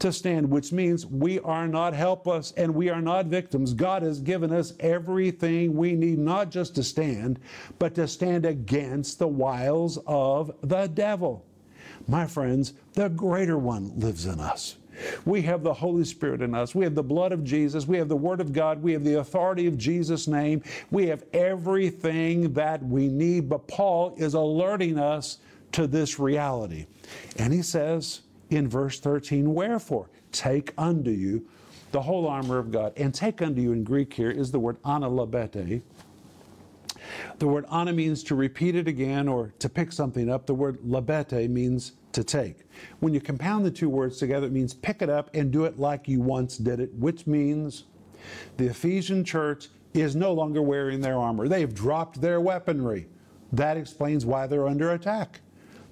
to 0.00 0.12
stand, 0.12 0.50
which 0.50 0.72
means 0.72 1.06
we 1.06 1.38
are 1.40 1.68
not 1.68 1.94
helpless 1.94 2.52
and 2.56 2.74
we 2.74 2.90
are 2.90 3.00
not 3.00 3.26
victims. 3.26 3.72
God 3.72 4.02
has 4.02 4.20
given 4.20 4.52
us 4.52 4.72
everything 4.80 5.76
we 5.76 5.92
need, 5.94 6.18
not 6.18 6.50
just 6.50 6.74
to 6.74 6.82
stand, 6.82 7.38
but 7.78 7.94
to 7.94 8.08
stand 8.08 8.44
against 8.44 9.18
the 9.18 9.28
wiles 9.28 9.98
of 10.06 10.52
the 10.62 10.88
devil. 10.88 11.46
My 12.08 12.26
friends, 12.26 12.74
the 12.94 13.08
greater 13.08 13.56
one 13.56 13.98
lives 13.98 14.26
in 14.26 14.40
us. 14.40 14.76
We 15.24 15.42
have 15.42 15.62
the 15.62 15.74
Holy 15.74 16.04
Spirit 16.04 16.42
in 16.42 16.54
us. 16.54 16.74
We 16.74 16.84
have 16.84 16.94
the 16.94 17.02
blood 17.02 17.32
of 17.32 17.44
Jesus. 17.44 17.86
We 17.86 17.98
have 17.98 18.08
the 18.08 18.16
Word 18.16 18.40
of 18.40 18.52
God. 18.52 18.82
We 18.82 18.92
have 18.92 19.04
the 19.04 19.20
authority 19.20 19.66
of 19.66 19.78
Jesus' 19.78 20.26
name. 20.26 20.62
We 20.90 21.06
have 21.08 21.24
everything 21.32 22.52
that 22.54 22.82
we 22.82 23.08
need. 23.08 23.48
But 23.48 23.66
Paul 23.68 24.14
is 24.16 24.34
alerting 24.34 24.98
us 24.98 25.38
to 25.72 25.86
this 25.86 26.18
reality. 26.18 26.86
And 27.36 27.52
he 27.52 27.62
says 27.62 28.22
in 28.50 28.68
verse 28.68 29.00
13, 29.00 29.52
Wherefore, 29.52 30.08
take 30.32 30.72
unto 30.78 31.10
you 31.10 31.46
the 31.92 32.02
whole 32.02 32.26
armor 32.26 32.58
of 32.58 32.72
God. 32.72 32.92
And 32.96 33.14
take 33.14 33.40
unto 33.40 33.60
you 33.60 33.72
in 33.72 33.84
Greek 33.84 34.12
here 34.12 34.30
is 34.30 34.50
the 34.50 34.58
word 34.58 34.82
analabete. 34.82 35.82
The 37.38 37.48
word 37.48 37.66
ana 37.68 37.92
means 37.92 38.22
to 38.24 38.34
repeat 38.34 38.76
it 38.76 38.86
again 38.86 39.28
or 39.28 39.52
to 39.58 39.68
pick 39.68 39.92
something 39.92 40.30
up. 40.30 40.46
The 40.46 40.54
word 40.54 40.78
labete 40.82 41.48
means 41.48 41.92
to 42.12 42.22
take. 42.22 42.58
When 43.00 43.12
you 43.12 43.20
compound 43.20 43.66
the 43.66 43.70
two 43.70 43.88
words 43.88 44.18
together, 44.18 44.46
it 44.46 44.52
means 44.52 44.72
pick 44.72 45.02
it 45.02 45.10
up 45.10 45.30
and 45.34 45.50
do 45.50 45.64
it 45.64 45.78
like 45.78 46.06
you 46.06 46.20
once 46.20 46.56
did 46.56 46.80
it, 46.80 46.94
which 46.94 47.26
means 47.26 47.84
the 48.56 48.66
Ephesian 48.66 49.24
church 49.24 49.68
is 49.94 50.14
no 50.16 50.32
longer 50.32 50.62
wearing 50.62 51.00
their 51.00 51.18
armor. 51.18 51.48
They've 51.48 51.72
dropped 51.72 52.20
their 52.20 52.40
weaponry. 52.40 53.08
That 53.52 53.76
explains 53.76 54.24
why 54.24 54.46
they're 54.46 54.66
under 54.66 54.92
attack. 54.92 55.40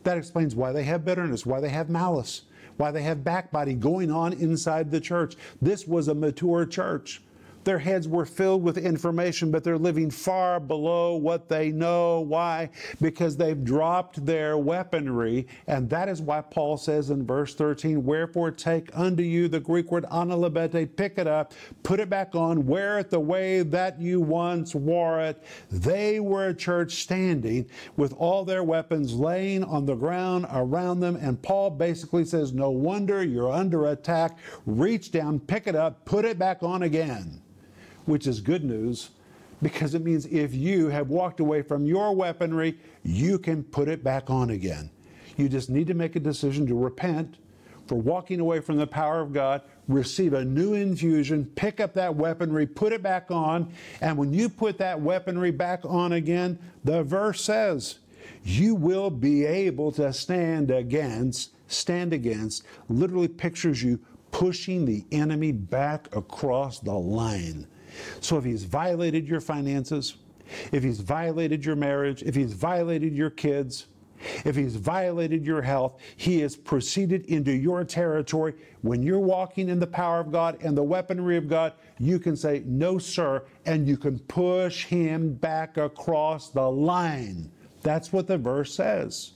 That 0.04 0.18
explains 0.18 0.54
why 0.54 0.72
they 0.72 0.84
have 0.84 1.04
bitterness, 1.04 1.46
why 1.46 1.60
they 1.60 1.68
have 1.68 1.88
malice, 1.88 2.42
why 2.76 2.90
they 2.90 3.02
have 3.02 3.22
backbiting 3.22 3.78
going 3.78 4.10
on 4.10 4.32
inside 4.32 4.90
the 4.90 5.00
church. 5.00 5.36
This 5.60 5.86
was 5.86 6.08
a 6.08 6.14
mature 6.14 6.66
church. 6.66 7.22
Their 7.64 7.78
heads 7.78 8.08
were 8.08 8.26
filled 8.26 8.64
with 8.64 8.76
information, 8.76 9.52
but 9.52 9.62
they're 9.62 9.78
living 9.78 10.10
far 10.10 10.58
below 10.58 11.14
what 11.14 11.48
they 11.48 11.70
know. 11.70 12.20
Why? 12.20 12.70
Because 13.00 13.36
they've 13.36 13.62
dropped 13.62 14.24
their 14.26 14.58
weaponry. 14.58 15.46
And 15.68 15.88
that 15.90 16.08
is 16.08 16.20
why 16.20 16.40
Paul 16.40 16.76
says 16.76 17.10
in 17.10 17.24
verse 17.24 17.54
13, 17.54 18.04
Wherefore 18.04 18.50
take 18.50 18.90
unto 18.94 19.22
you 19.22 19.46
the 19.46 19.60
Greek 19.60 19.92
word 19.92 20.04
analabete, 20.10 20.96
pick 20.96 21.18
it 21.18 21.28
up, 21.28 21.52
put 21.84 22.00
it 22.00 22.10
back 22.10 22.34
on, 22.34 22.66
wear 22.66 22.98
it 22.98 23.10
the 23.10 23.20
way 23.20 23.62
that 23.62 24.00
you 24.00 24.20
once 24.20 24.74
wore 24.74 25.20
it. 25.20 25.42
They 25.70 26.18
were 26.18 26.48
a 26.48 26.54
church 26.54 26.94
standing 26.94 27.66
with 27.96 28.12
all 28.14 28.44
their 28.44 28.64
weapons 28.64 29.14
laying 29.14 29.62
on 29.62 29.86
the 29.86 29.94
ground 29.94 30.46
around 30.52 30.98
them. 30.98 31.14
And 31.14 31.40
Paul 31.40 31.70
basically 31.70 32.24
says, 32.24 32.52
No 32.52 32.70
wonder 32.70 33.22
you're 33.22 33.52
under 33.52 33.86
attack. 33.86 34.38
Reach 34.66 35.12
down, 35.12 35.38
pick 35.38 35.68
it 35.68 35.76
up, 35.76 36.04
put 36.04 36.24
it 36.24 36.40
back 36.40 36.64
on 36.64 36.82
again 36.82 37.40
which 38.06 38.26
is 38.26 38.40
good 38.40 38.64
news 38.64 39.10
because 39.62 39.94
it 39.94 40.02
means 40.02 40.26
if 40.26 40.54
you 40.54 40.88
have 40.88 41.08
walked 41.08 41.40
away 41.40 41.62
from 41.62 41.86
your 41.86 42.14
weaponry, 42.14 42.76
you 43.04 43.38
can 43.38 43.62
put 43.62 43.88
it 43.88 44.02
back 44.02 44.28
on 44.28 44.50
again. 44.50 44.90
You 45.36 45.48
just 45.48 45.70
need 45.70 45.86
to 45.86 45.94
make 45.94 46.16
a 46.16 46.20
decision 46.20 46.66
to 46.66 46.74
repent 46.74 47.36
for 47.86 47.94
walking 47.96 48.40
away 48.40 48.60
from 48.60 48.76
the 48.76 48.86
power 48.86 49.20
of 49.20 49.32
God, 49.32 49.62
receive 49.88 50.34
a 50.34 50.44
new 50.44 50.74
infusion, 50.74 51.50
pick 51.54 51.80
up 51.80 51.94
that 51.94 52.14
weaponry, 52.14 52.66
put 52.66 52.92
it 52.92 53.02
back 53.02 53.30
on, 53.30 53.72
and 54.00 54.16
when 54.16 54.32
you 54.32 54.48
put 54.48 54.78
that 54.78 55.00
weaponry 55.00 55.50
back 55.50 55.80
on 55.84 56.12
again, 56.12 56.58
the 56.84 57.02
verse 57.02 57.42
says, 57.42 57.98
you 58.44 58.74
will 58.74 59.10
be 59.10 59.44
able 59.44 59.92
to 59.92 60.12
stand 60.12 60.70
against, 60.70 61.52
stand 61.68 62.12
against, 62.12 62.64
literally 62.88 63.28
pictures 63.28 63.82
you 63.82 63.98
pushing 64.30 64.84
the 64.84 65.04
enemy 65.12 65.52
back 65.52 66.14
across 66.14 66.78
the 66.78 66.92
line. 66.92 67.66
So 68.20 68.38
if 68.38 68.44
he's 68.44 68.64
violated 68.64 69.28
your 69.28 69.40
finances, 69.40 70.16
if 70.70 70.82
he's 70.82 71.00
violated 71.00 71.64
your 71.64 71.76
marriage, 71.76 72.22
if 72.22 72.34
he's 72.34 72.52
violated 72.52 73.14
your 73.14 73.30
kids, 73.30 73.86
if 74.44 74.54
he's 74.54 74.76
violated 74.76 75.44
your 75.44 75.62
health, 75.62 76.00
he 76.16 76.40
has 76.40 76.56
proceeded 76.56 77.26
into 77.26 77.52
your 77.52 77.84
territory. 77.84 78.54
When 78.82 79.02
you're 79.02 79.18
walking 79.18 79.68
in 79.68 79.80
the 79.80 79.86
power 79.86 80.20
of 80.20 80.30
God 80.30 80.62
and 80.62 80.76
the 80.76 80.82
weaponry 80.82 81.36
of 81.36 81.48
God, 81.48 81.72
you 81.98 82.18
can 82.18 82.36
say, 82.36 82.62
No, 82.64 82.98
sir, 82.98 83.44
and 83.66 83.86
you 83.86 83.96
can 83.96 84.18
push 84.20 84.84
him 84.84 85.34
back 85.34 85.76
across 85.76 86.50
the 86.50 86.70
line. 86.70 87.50
That's 87.82 88.12
what 88.12 88.28
the 88.28 88.38
verse 88.38 88.74
says. 88.74 89.32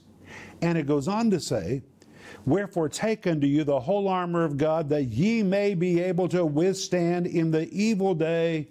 And 0.61 0.77
it 0.77 0.87
goes 0.87 1.07
on 1.07 1.29
to 1.31 1.39
say, 1.39 1.83
Wherefore 2.45 2.89
take 2.89 3.27
unto 3.27 3.47
you 3.47 3.63
the 3.63 3.79
whole 3.79 4.07
armor 4.07 4.43
of 4.43 4.57
God, 4.57 4.89
that 4.89 5.05
ye 5.05 5.43
may 5.43 5.73
be 5.73 6.01
able 6.01 6.27
to 6.29 6.45
withstand 6.45 7.27
in 7.27 7.51
the 7.51 7.69
evil 7.71 8.13
day, 8.13 8.67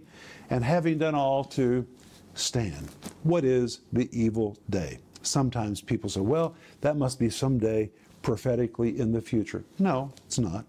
and 0.51 0.65
having 0.65 0.99
done 0.99 1.15
all 1.15 1.45
to 1.45 1.87
stand. 2.35 2.91
What 3.23 3.45
is 3.45 3.81
the 3.93 4.09
evil 4.13 4.57
day? 4.71 4.99
Sometimes 5.23 5.81
people 5.81 6.09
say, 6.09 6.21
well, 6.21 6.55
that 6.83 6.97
must 6.97 7.19
be 7.19 7.31
someday 7.31 7.91
prophetically 8.23 8.99
in 8.99 9.13
the 9.13 9.21
future. 9.21 9.65
No, 9.79 10.13
it's 10.27 10.39
not. 10.39 10.65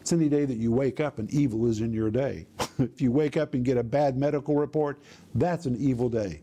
It's 0.00 0.12
any 0.12 0.28
day 0.28 0.46
that 0.46 0.56
you 0.56 0.72
wake 0.72 1.00
up 1.00 1.18
and 1.18 1.30
evil 1.30 1.66
is 1.66 1.80
in 1.80 1.92
your 1.92 2.10
day. 2.10 2.46
if 2.78 3.00
you 3.00 3.12
wake 3.12 3.36
up 3.36 3.54
and 3.54 3.64
get 3.64 3.76
a 3.76 3.82
bad 3.82 4.16
medical 4.16 4.54
report, 4.54 4.98
that's 5.34 5.66
an 5.66 5.76
evil 5.78 6.08
day. 6.08 6.40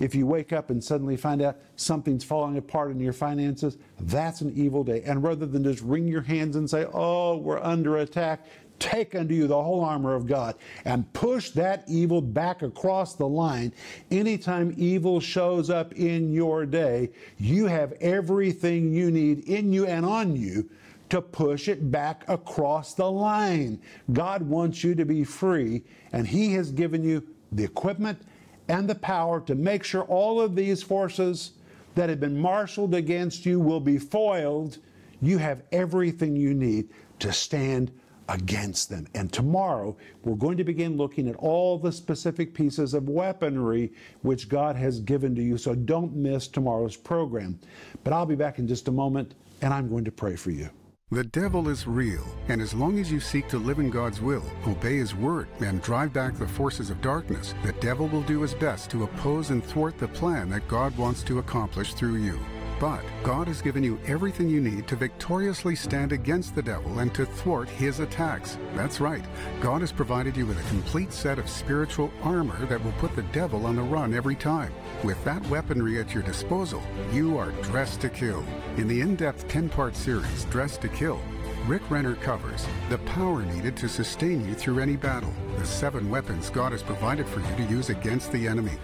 If 0.00 0.14
you 0.14 0.26
wake 0.26 0.52
up 0.52 0.70
and 0.70 0.82
suddenly 0.82 1.16
find 1.16 1.42
out 1.42 1.56
something's 1.76 2.24
falling 2.24 2.56
apart 2.56 2.90
in 2.90 3.00
your 3.00 3.12
finances, 3.12 3.78
that's 4.00 4.40
an 4.40 4.52
evil 4.54 4.84
day. 4.84 5.02
And 5.04 5.22
rather 5.22 5.46
than 5.46 5.64
just 5.64 5.82
wring 5.82 6.06
your 6.08 6.22
hands 6.22 6.56
and 6.56 6.68
say, 6.68 6.86
oh, 6.92 7.36
we're 7.36 7.62
under 7.62 7.98
attack, 7.98 8.46
take 8.78 9.14
unto 9.14 9.34
you 9.34 9.46
the 9.46 9.62
whole 9.62 9.82
armor 9.82 10.14
of 10.14 10.26
God 10.26 10.56
and 10.84 11.10
push 11.12 11.50
that 11.50 11.84
evil 11.86 12.20
back 12.20 12.62
across 12.62 13.14
the 13.14 13.26
line. 13.26 13.72
Anytime 14.10 14.74
evil 14.76 15.20
shows 15.20 15.70
up 15.70 15.94
in 15.94 16.32
your 16.32 16.66
day, 16.66 17.10
you 17.38 17.66
have 17.66 17.92
everything 18.00 18.92
you 18.92 19.10
need 19.10 19.40
in 19.48 19.72
you 19.72 19.86
and 19.86 20.04
on 20.04 20.36
you 20.36 20.68
to 21.08 21.22
push 21.22 21.68
it 21.68 21.90
back 21.90 22.24
across 22.28 22.94
the 22.94 23.10
line. 23.10 23.80
God 24.12 24.42
wants 24.42 24.82
you 24.82 24.94
to 24.96 25.04
be 25.04 25.24
free, 25.24 25.84
and 26.12 26.26
He 26.26 26.52
has 26.54 26.72
given 26.72 27.04
you 27.04 27.22
the 27.52 27.64
equipment 27.64 28.20
and 28.68 28.88
the 28.88 28.94
power 28.94 29.40
to 29.40 29.54
make 29.54 29.84
sure 29.84 30.02
all 30.02 30.40
of 30.40 30.56
these 30.56 30.82
forces 30.82 31.52
that 31.94 32.08
have 32.08 32.20
been 32.20 32.38
marshaled 32.38 32.94
against 32.94 33.46
you 33.46 33.60
will 33.60 33.80
be 33.80 33.98
foiled, 33.98 34.78
you 35.22 35.38
have 35.38 35.62
everything 35.72 36.36
you 36.36 36.52
need 36.52 36.88
to 37.18 37.32
stand 37.32 37.90
against 38.28 38.90
them. 38.90 39.06
And 39.14 39.32
tomorrow, 39.32 39.96
we're 40.24 40.34
going 40.34 40.56
to 40.56 40.64
begin 40.64 40.96
looking 40.96 41.28
at 41.28 41.36
all 41.36 41.78
the 41.78 41.92
specific 41.92 42.54
pieces 42.54 42.92
of 42.92 43.08
weaponry 43.08 43.92
which 44.22 44.48
God 44.48 44.76
has 44.76 45.00
given 45.00 45.34
to 45.36 45.42
you. 45.42 45.56
So 45.56 45.74
don't 45.74 46.14
miss 46.14 46.48
tomorrow's 46.48 46.96
program. 46.96 47.58
But 48.04 48.12
I'll 48.12 48.26
be 48.26 48.34
back 48.34 48.58
in 48.58 48.66
just 48.66 48.88
a 48.88 48.92
moment, 48.92 49.34
and 49.62 49.72
I'm 49.72 49.88
going 49.88 50.04
to 50.04 50.12
pray 50.12 50.36
for 50.36 50.50
you. 50.50 50.68
The 51.12 51.22
devil 51.22 51.68
is 51.68 51.86
real, 51.86 52.26
and 52.48 52.60
as 52.60 52.74
long 52.74 52.98
as 52.98 53.12
you 53.12 53.20
seek 53.20 53.46
to 53.50 53.58
live 53.58 53.78
in 53.78 53.90
God's 53.90 54.20
will, 54.20 54.42
obey 54.66 54.96
His 54.96 55.14
word, 55.14 55.46
and 55.60 55.80
drive 55.80 56.12
back 56.12 56.34
the 56.34 56.48
forces 56.48 56.90
of 56.90 57.00
darkness, 57.00 57.54
the 57.62 57.70
devil 57.74 58.08
will 58.08 58.22
do 58.22 58.40
his 58.42 58.54
best 58.54 58.90
to 58.90 59.04
oppose 59.04 59.50
and 59.50 59.64
thwart 59.64 59.98
the 59.98 60.08
plan 60.08 60.50
that 60.50 60.66
God 60.66 60.98
wants 60.98 61.22
to 61.22 61.38
accomplish 61.38 61.94
through 61.94 62.16
you. 62.16 62.40
But 62.78 63.02
God 63.22 63.48
has 63.48 63.62
given 63.62 63.82
you 63.82 63.98
everything 64.06 64.50
you 64.50 64.60
need 64.60 64.86
to 64.88 64.96
victoriously 64.96 65.74
stand 65.74 66.12
against 66.12 66.54
the 66.54 66.62
devil 66.62 66.98
and 66.98 67.14
to 67.14 67.24
thwart 67.24 67.70
his 67.70 68.00
attacks. 68.00 68.58
That's 68.74 69.00
right. 69.00 69.24
God 69.60 69.80
has 69.80 69.92
provided 69.92 70.36
you 70.36 70.44
with 70.44 70.60
a 70.60 70.68
complete 70.68 71.12
set 71.12 71.38
of 71.38 71.48
spiritual 71.48 72.12
armor 72.22 72.66
that 72.66 72.82
will 72.84 72.92
put 72.92 73.16
the 73.16 73.22
devil 73.22 73.64
on 73.64 73.76
the 73.76 73.82
run 73.82 74.12
every 74.12 74.34
time. 74.34 74.72
With 75.02 75.22
that 75.24 75.46
weaponry 75.48 75.98
at 76.00 76.12
your 76.12 76.22
disposal, 76.22 76.82
you 77.12 77.38
are 77.38 77.52
dressed 77.62 78.02
to 78.02 78.10
kill. 78.10 78.44
In 78.76 78.88
the 78.88 79.00
in 79.00 79.16
depth 79.16 79.48
10 79.48 79.70
part 79.70 79.96
series, 79.96 80.44
Dressed 80.46 80.82
to 80.82 80.88
Kill, 80.88 81.20
Rick 81.66 81.90
Renner 81.90 82.16
covers 82.16 82.66
the 82.90 82.98
power 82.98 83.42
needed 83.42 83.76
to 83.78 83.88
sustain 83.88 84.46
you 84.46 84.54
through 84.54 84.80
any 84.80 84.96
battle, 84.96 85.32
the 85.56 85.66
seven 85.66 86.10
weapons 86.10 86.50
God 86.50 86.72
has 86.72 86.82
provided 86.82 87.26
for 87.26 87.40
you 87.40 87.56
to 87.56 87.72
use 87.72 87.88
against 87.88 88.30
the 88.32 88.46
enemy 88.46 88.78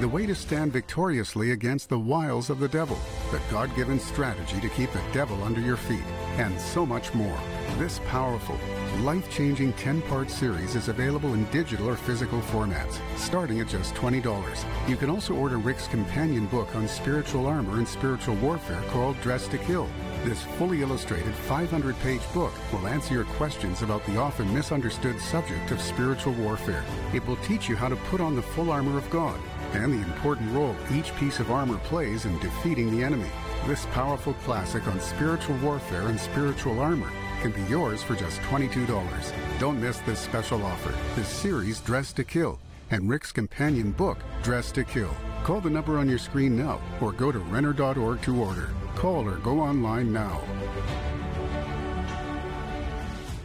the 0.00 0.08
way 0.08 0.24
to 0.24 0.34
stand 0.34 0.72
victoriously 0.72 1.50
against 1.50 1.90
the 1.90 1.98
wiles 1.98 2.48
of 2.48 2.58
the 2.58 2.68
devil, 2.68 2.98
the 3.30 3.40
God 3.50 3.74
given 3.76 4.00
strategy 4.00 4.60
to 4.60 4.68
keep 4.68 4.90
the 4.92 5.02
devil 5.12 5.42
under 5.44 5.60
your 5.60 5.76
feet, 5.76 6.04
and 6.36 6.60
so 6.60 6.84
much 6.84 7.14
more. 7.14 7.38
This 7.78 8.00
powerful, 8.06 8.58
life 9.00 9.30
changing 9.30 9.72
10 9.74 10.02
part 10.02 10.30
series 10.30 10.74
is 10.74 10.88
available 10.88 11.34
in 11.34 11.44
digital 11.50 11.88
or 11.88 11.96
physical 11.96 12.40
formats, 12.40 12.98
starting 13.16 13.60
at 13.60 13.68
just 13.68 13.94
$20. 13.94 14.88
You 14.88 14.96
can 14.96 15.10
also 15.10 15.34
order 15.34 15.58
Rick's 15.58 15.86
companion 15.86 16.46
book 16.46 16.74
on 16.74 16.88
spiritual 16.88 17.46
armor 17.46 17.78
and 17.78 17.86
spiritual 17.86 18.34
warfare 18.36 18.82
called 18.88 19.20
Dressed 19.20 19.52
to 19.52 19.58
Kill. 19.58 19.88
This 20.24 20.42
fully 20.58 20.82
illustrated 20.82 21.34
500 21.34 21.98
page 22.00 22.22
book 22.34 22.52
will 22.72 22.86
answer 22.86 23.14
your 23.14 23.24
questions 23.24 23.82
about 23.82 24.04
the 24.06 24.18
often 24.18 24.52
misunderstood 24.52 25.20
subject 25.20 25.70
of 25.70 25.80
spiritual 25.80 26.32
warfare. 26.34 26.84
It 27.14 27.26
will 27.26 27.36
teach 27.36 27.68
you 27.68 27.76
how 27.76 27.88
to 27.88 27.96
put 27.96 28.20
on 28.20 28.34
the 28.34 28.42
full 28.42 28.70
armor 28.70 28.98
of 28.98 29.08
God 29.08 29.40
and 29.72 29.92
the 29.92 30.06
important 30.06 30.50
role 30.52 30.76
each 30.92 31.14
piece 31.16 31.40
of 31.40 31.50
armor 31.50 31.78
plays 31.78 32.24
in 32.24 32.38
defeating 32.38 32.90
the 32.90 33.04
enemy. 33.04 33.30
This 33.66 33.86
powerful 33.86 34.34
classic 34.44 34.86
on 34.86 35.00
spiritual 35.00 35.56
warfare 35.58 36.08
and 36.08 36.18
spiritual 36.18 36.80
armor 36.80 37.10
can 37.40 37.52
be 37.52 37.62
yours 37.70 38.02
for 38.02 38.14
just 38.14 38.40
$22. 38.42 39.32
Don't 39.58 39.80
miss 39.80 39.98
this 40.00 40.18
special 40.18 40.62
offer. 40.64 40.94
This 41.14 41.28
series, 41.28 41.80
Dressed 41.80 42.16
to 42.16 42.24
Kill, 42.24 42.58
and 42.90 43.08
Rick's 43.08 43.32
companion 43.32 43.92
book, 43.92 44.18
Dressed 44.42 44.74
to 44.76 44.84
Kill. 44.84 45.14
Call 45.44 45.60
the 45.60 45.70
number 45.70 45.98
on 45.98 46.08
your 46.08 46.18
screen 46.18 46.56
now 46.56 46.80
or 47.00 47.12
go 47.12 47.32
to 47.32 47.38
Renner.org 47.38 48.22
to 48.22 48.42
order. 48.42 48.70
Call 48.94 49.26
or 49.26 49.36
go 49.36 49.60
online 49.60 50.12
now. 50.12 50.40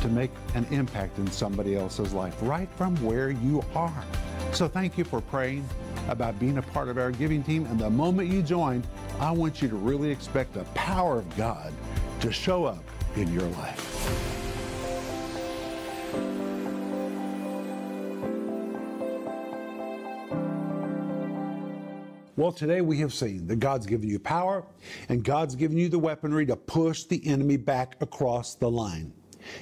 to 0.00 0.08
make 0.08 0.30
an 0.54 0.66
impact 0.70 1.18
in 1.18 1.30
somebody 1.30 1.76
else's 1.76 2.12
life 2.12 2.36
right 2.42 2.68
from 2.76 2.96
where 3.04 3.30
you 3.30 3.64
are. 3.74 4.04
So 4.52 4.68
thank 4.68 4.96
you 4.96 5.04
for 5.04 5.20
praying 5.20 5.68
about 6.08 6.38
being 6.38 6.58
a 6.58 6.62
part 6.62 6.88
of 6.88 6.98
our 6.98 7.10
giving 7.10 7.42
team. 7.42 7.66
And 7.66 7.78
the 7.78 7.90
moment 7.90 8.30
you 8.30 8.42
join, 8.42 8.84
I 9.20 9.30
want 9.30 9.60
you 9.60 9.68
to 9.68 9.76
really 9.76 10.10
expect 10.10 10.54
the 10.54 10.64
power 10.74 11.18
of 11.18 11.36
God 11.36 11.72
to 12.20 12.32
show 12.32 12.64
up 12.64 12.84
in 13.16 13.32
your 13.32 13.48
life. 13.48 14.36
Well, 22.36 22.52
today 22.52 22.82
we 22.82 22.98
have 22.98 23.14
seen 23.14 23.46
that 23.46 23.60
God's 23.60 23.86
given 23.86 24.10
you 24.10 24.18
power 24.18 24.62
and 25.08 25.24
God's 25.24 25.54
given 25.54 25.78
you 25.78 25.88
the 25.88 25.98
weaponry 25.98 26.44
to 26.46 26.54
push 26.54 27.04
the 27.04 27.26
enemy 27.26 27.56
back 27.56 27.96
across 28.02 28.54
the 28.54 28.70
line. 28.70 29.14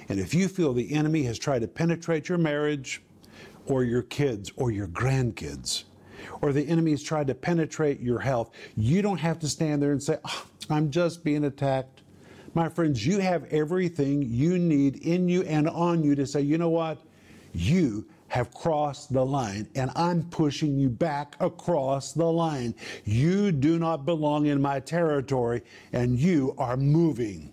And 0.08 0.18
if 0.18 0.34
you 0.34 0.48
feel 0.48 0.72
the 0.72 0.92
enemy 0.92 1.22
has 1.24 1.38
tried 1.38 1.60
to 1.60 1.68
penetrate 1.68 2.28
your 2.28 2.38
marriage 2.38 3.02
or 3.66 3.84
your 3.84 4.02
kids 4.02 4.52
or 4.56 4.70
your 4.70 4.88
grandkids, 4.88 5.84
or 6.40 6.52
the 6.52 6.66
enemy 6.68 6.92
has 6.92 7.02
tried 7.02 7.26
to 7.26 7.34
penetrate 7.34 8.00
your 8.00 8.18
health, 8.18 8.50
you 8.76 9.02
don't 9.02 9.18
have 9.18 9.38
to 9.40 9.48
stand 9.48 9.82
there 9.82 9.92
and 9.92 10.02
say, 10.02 10.18
oh, 10.24 10.46
I'm 10.70 10.90
just 10.90 11.24
being 11.24 11.44
attacked. 11.44 12.02
My 12.54 12.68
friends, 12.68 13.04
you 13.04 13.18
have 13.18 13.44
everything 13.46 14.22
you 14.22 14.58
need 14.58 14.96
in 14.96 15.28
you 15.28 15.42
and 15.42 15.68
on 15.68 16.02
you 16.04 16.14
to 16.14 16.26
say, 16.26 16.40
you 16.40 16.56
know 16.56 16.70
what? 16.70 17.02
You 17.52 18.06
have 18.28 18.52
crossed 18.52 19.12
the 19.12 19.24
line 19.24 19.68
and 19.74 19.90
I'm 19.94 20.22
pushing 20.24 20.78
you 20.78 20.88
back 20.88 21.36
across 21.40 22.12
the 22.12 22.24
line. 22.24 22.74
You 23.04 23.52
do 23.52 23.78
not 23.78 24.04
belong 24.04 24.46
in 24.46 24.60
my 24.60 24.80
territory 24.80 25.62
and 25.92 26.18
you 26.18 26.54
are 26.58 26.76
moving. 26.76 27.52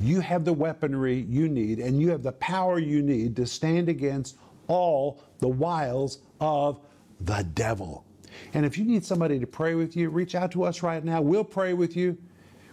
You 0.00 0.20
have 0.20 0.44
the 0.44 0.52
weaponry 0.52 1.26
you 1.28 1.48
need 1.48 1.78
and 1.78 2.00
you 2.00 2.10
have 2.10 2.22
the 2.22 2.32
power 2.32 2.78
you 2.78 3.02
need 3.02 3.36
to 3.36 3.46
stand 3.46 3.88
against 3.88 4.36
all 4.68 5.22
the 5.38 5.48
wiles 5.48 6.18
of 6.40 6.80
the 7.20 7.46
devil. 7.54 8.04
And 8.52 8.66
if 8.66 8.76
you 8.76 8.84
need 8.84 9.04
somebody 9.04 9.38
to 9.38 9.46
pray 9.46 9.74
with 9.74 9.96
you, 9.96 10.10
reach 10.10 10.34
out 10.34 10.50
to 10.52 10.64
us 10.64 10.82
right 10.82 11.02
now. 11.02 11.20
We'll 11.22 11.44
pray 11.44 11.72
with 11.72 11.96
you. 11.96 12.18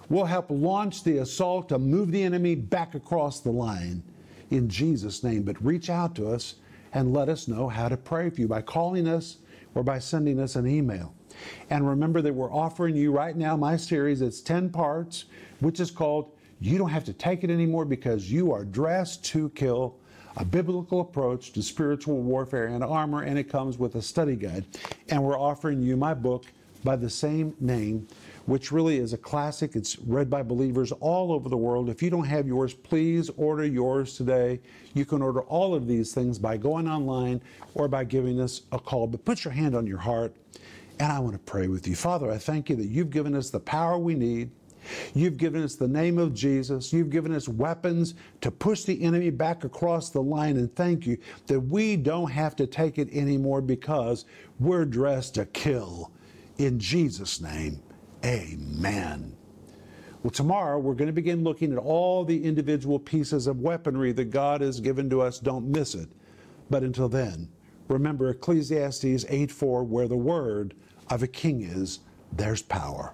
We'll 0.10 0.26
help 0.26 0.48
launch 0.50 1.04
the 1.04 1.20
assault 1.20 1.70
to 1.70 1.80
move 1.80 2.12
the 2.12 2.22
enemy 2.22 2.56
back 2.56 2.96
across 2.96 3.40
the 3.40 3.52
line 3.52 4.04
in 4.52 4.68
Jesus' 4.68 5.24
name. 5.24 5.44
But 5.44 5.64
reach 5.64 5.90
out 5.90 6.16
to 6.16 6.28
us 6.28 6.56
and 6.94 7.14
let 7.14 7.30
us 7.30 7.48
know 7.48 7.70
how 7.70 7.88
to 7.88 7.98
pray 7.98 8.30
for 8.30 8.42
you 8.42 8.48
by 8.48 8.62
calling 8.62 9.08
us 9.08 9.38
or 9.76 9.84
by 9.84 10.00
sending 10.00 10.40
us 10.40 10.56
an 10.56 10.68
email. 10.68 11.16
And 11.70 11.88
remember 11.88 12.22
that 12.22 12.34
we're 12.34 12.54
offering 12.54 12.96
you 12.96 13.12
right 13.12 13.36
now 13.36 13.56
my 13.58 13.78
series. 13.78 14.22
It's 14.22 14.42
10 14.42 14.70
parts, 14.70 15.26
which 15.62 15.80
is 15.80 15.90
called 15.90 16.32
You 16.60 16.78
Don't 16.78 16.90
Have 16.90 17.06
to 17.06 17.14
Take 17.14 17.44
It 17.44 17.50
Anymore 17.50 17.86
Because 17.86 18.32
You 18.32 18.52
Are 18.52 18.64
Dressed 18.64 19.24
to 19.26 19.50
Kill 19.50 19.98
a 20.38 20.46
biblical 20.46 21.02
approach 21.02 21.52
to 21.54 21.62
spiritual 21.62 22.22
warfare 22.22 22.68
and 22.68 22.84
armor, 22.84 23.24
and 23.24 23.38
it 23.38 23.50
comes 23.50 23.78
with 23.78 23.96
a 23.96 24.02
study 24.02 24.36
guide. 24.36 24.66
And 25.10 25.24
we're 25.24 25.40
offering 25.40 25.82
you 25.82 25.96
my 25.96 26.14
book 26.14 26.46
by 26.84 26.96
the 26.96 27.10
same 27.10 27.56
name, 27.60 28.08
which 28.46 28.72
really 28.72 28.98
is 28.98 29.14
a 29.14 29.18
classic. 29.18 29.76
It's 29.76 29.98
read 30.00 30.30
by 30.30 30.44
believers 30.44 30.92
all 30.92 31.32
over 31.32 31.50
the 31.50 31.58
world. 31.58 31.90
If 31.90 32.02
you 32.02 32.10
don't 32.10 32.26
have 32.26 32.48
yours, 32.48 32.74
please 32.74 33.30
order 33.38 33.66
yours 33.66 34.18
today. 34.18 34.60
You 34.94 35.06
can 35.06 35.22
order 35.22 35.42
all 35.42 35.74
of 35.74 35.88
these 35.88 36.14
things 36.14 36.40
by 36.40 36.58
going 36.58 36.88
online 36.90 37.42
or 37.74 37.88
by 37.88 38.04
giving 38.04 38.42
us 38.42 38.64
a 38.72 38.80
call. 38.80 39.08
But 39.08 39.24
put 39.24 39.46
your 39.46 39.54
hand 39.54 39.76
on 39.76 39.88
your 39.88 40.00
heart, 40.00 40.36
and 41.00 41.12
I 41.12 41.20
want 41.20 41.34
to 41.34 41.40
pray 41.40 41.68
with 41.68 41.88
you. 41.88 41.96
Father, 41.96 42.32
I 42.32 42.38
thank 42.38 42.70
you 42.70 42.76
that 42.78 42.88
you've 42.88 43.12
given 43.12 43.36
us 43.36 43.50
the 43.50 43.60
power 43.60 43.98
we 43.98 44.16
need 44.16 44.50
You've 45.14 45.38
given 45.38 45.64
us 45.64 45.76
the 45.76 45.88
name 45.88 46.18
of 46.18 46.34
Jesus. 46.34 46.92
You've 46.92 47.10
given 47.10 47.34
us 47.34 47.48
weapons 47.48 48.16
to 48.42 48.52
push 48.52 48.84
the 48.84 49.02
enemy 49.04 49.30
back 49.30 49.64
across 49.64 50.10
the 50.10 50.22
line. 50.22 50.58
And 50.58 50.74
thank 50.76 51.06
you 51.06 51.18
that 51.48 51.60
we 51.60 51.96
don't 51.96 52.32
have 52.32 52.56
to 52.58 52.68
take 52.68 52.98
it 52.98 53.10
anymore 53.14 53.62
because 53.62 54.26
we're 54.60 54.86
dressed 54.86 55.36
to 55.36 55.46
kill. 55.46 56.12
In 56.58 56.80
Jesus' 56.80 57.42
name, 57.42 57.82
amen. 58.24 59.36
Well, 60.22 60.32
tomorrow 60.32 60.80
we're 60.80 60.94
going 60.94 61.08
to 61.08 61.14
begin 61.14 61.44
looking 61.44 61.74
at 61.74 61.78
all 61.78 62.24
the 62.24 62.44
individual 62.44 62.98
pieces 62.98 63.46
of 63.48 63.60
weaponry 63.60 64.14
that 64.14 64.26
God 64.26 64.62
has 64.62 64.80
given 64.80 65.10
to 65.10 65.22
us. 65.22 65.40
Don't 65.40 65.68
miss 65.68 65.96
it. 65.96 66.08
But 66.70 66.84
until 66.84 67.10
then, 67.10 67.50
remember 67.90 68.30
Ecclesiastes 68.30 69.26
8 69.28 69.52
4, 69.52 69.84
where 69.84 70.08
the 70.08 70.16
word 70.16 70.76
of 71.10 71.24
a 71.24 71.28
king 71.28 71.62
is, 71.62 72.00
there's 72.32 72.62
power. 72.62 73.14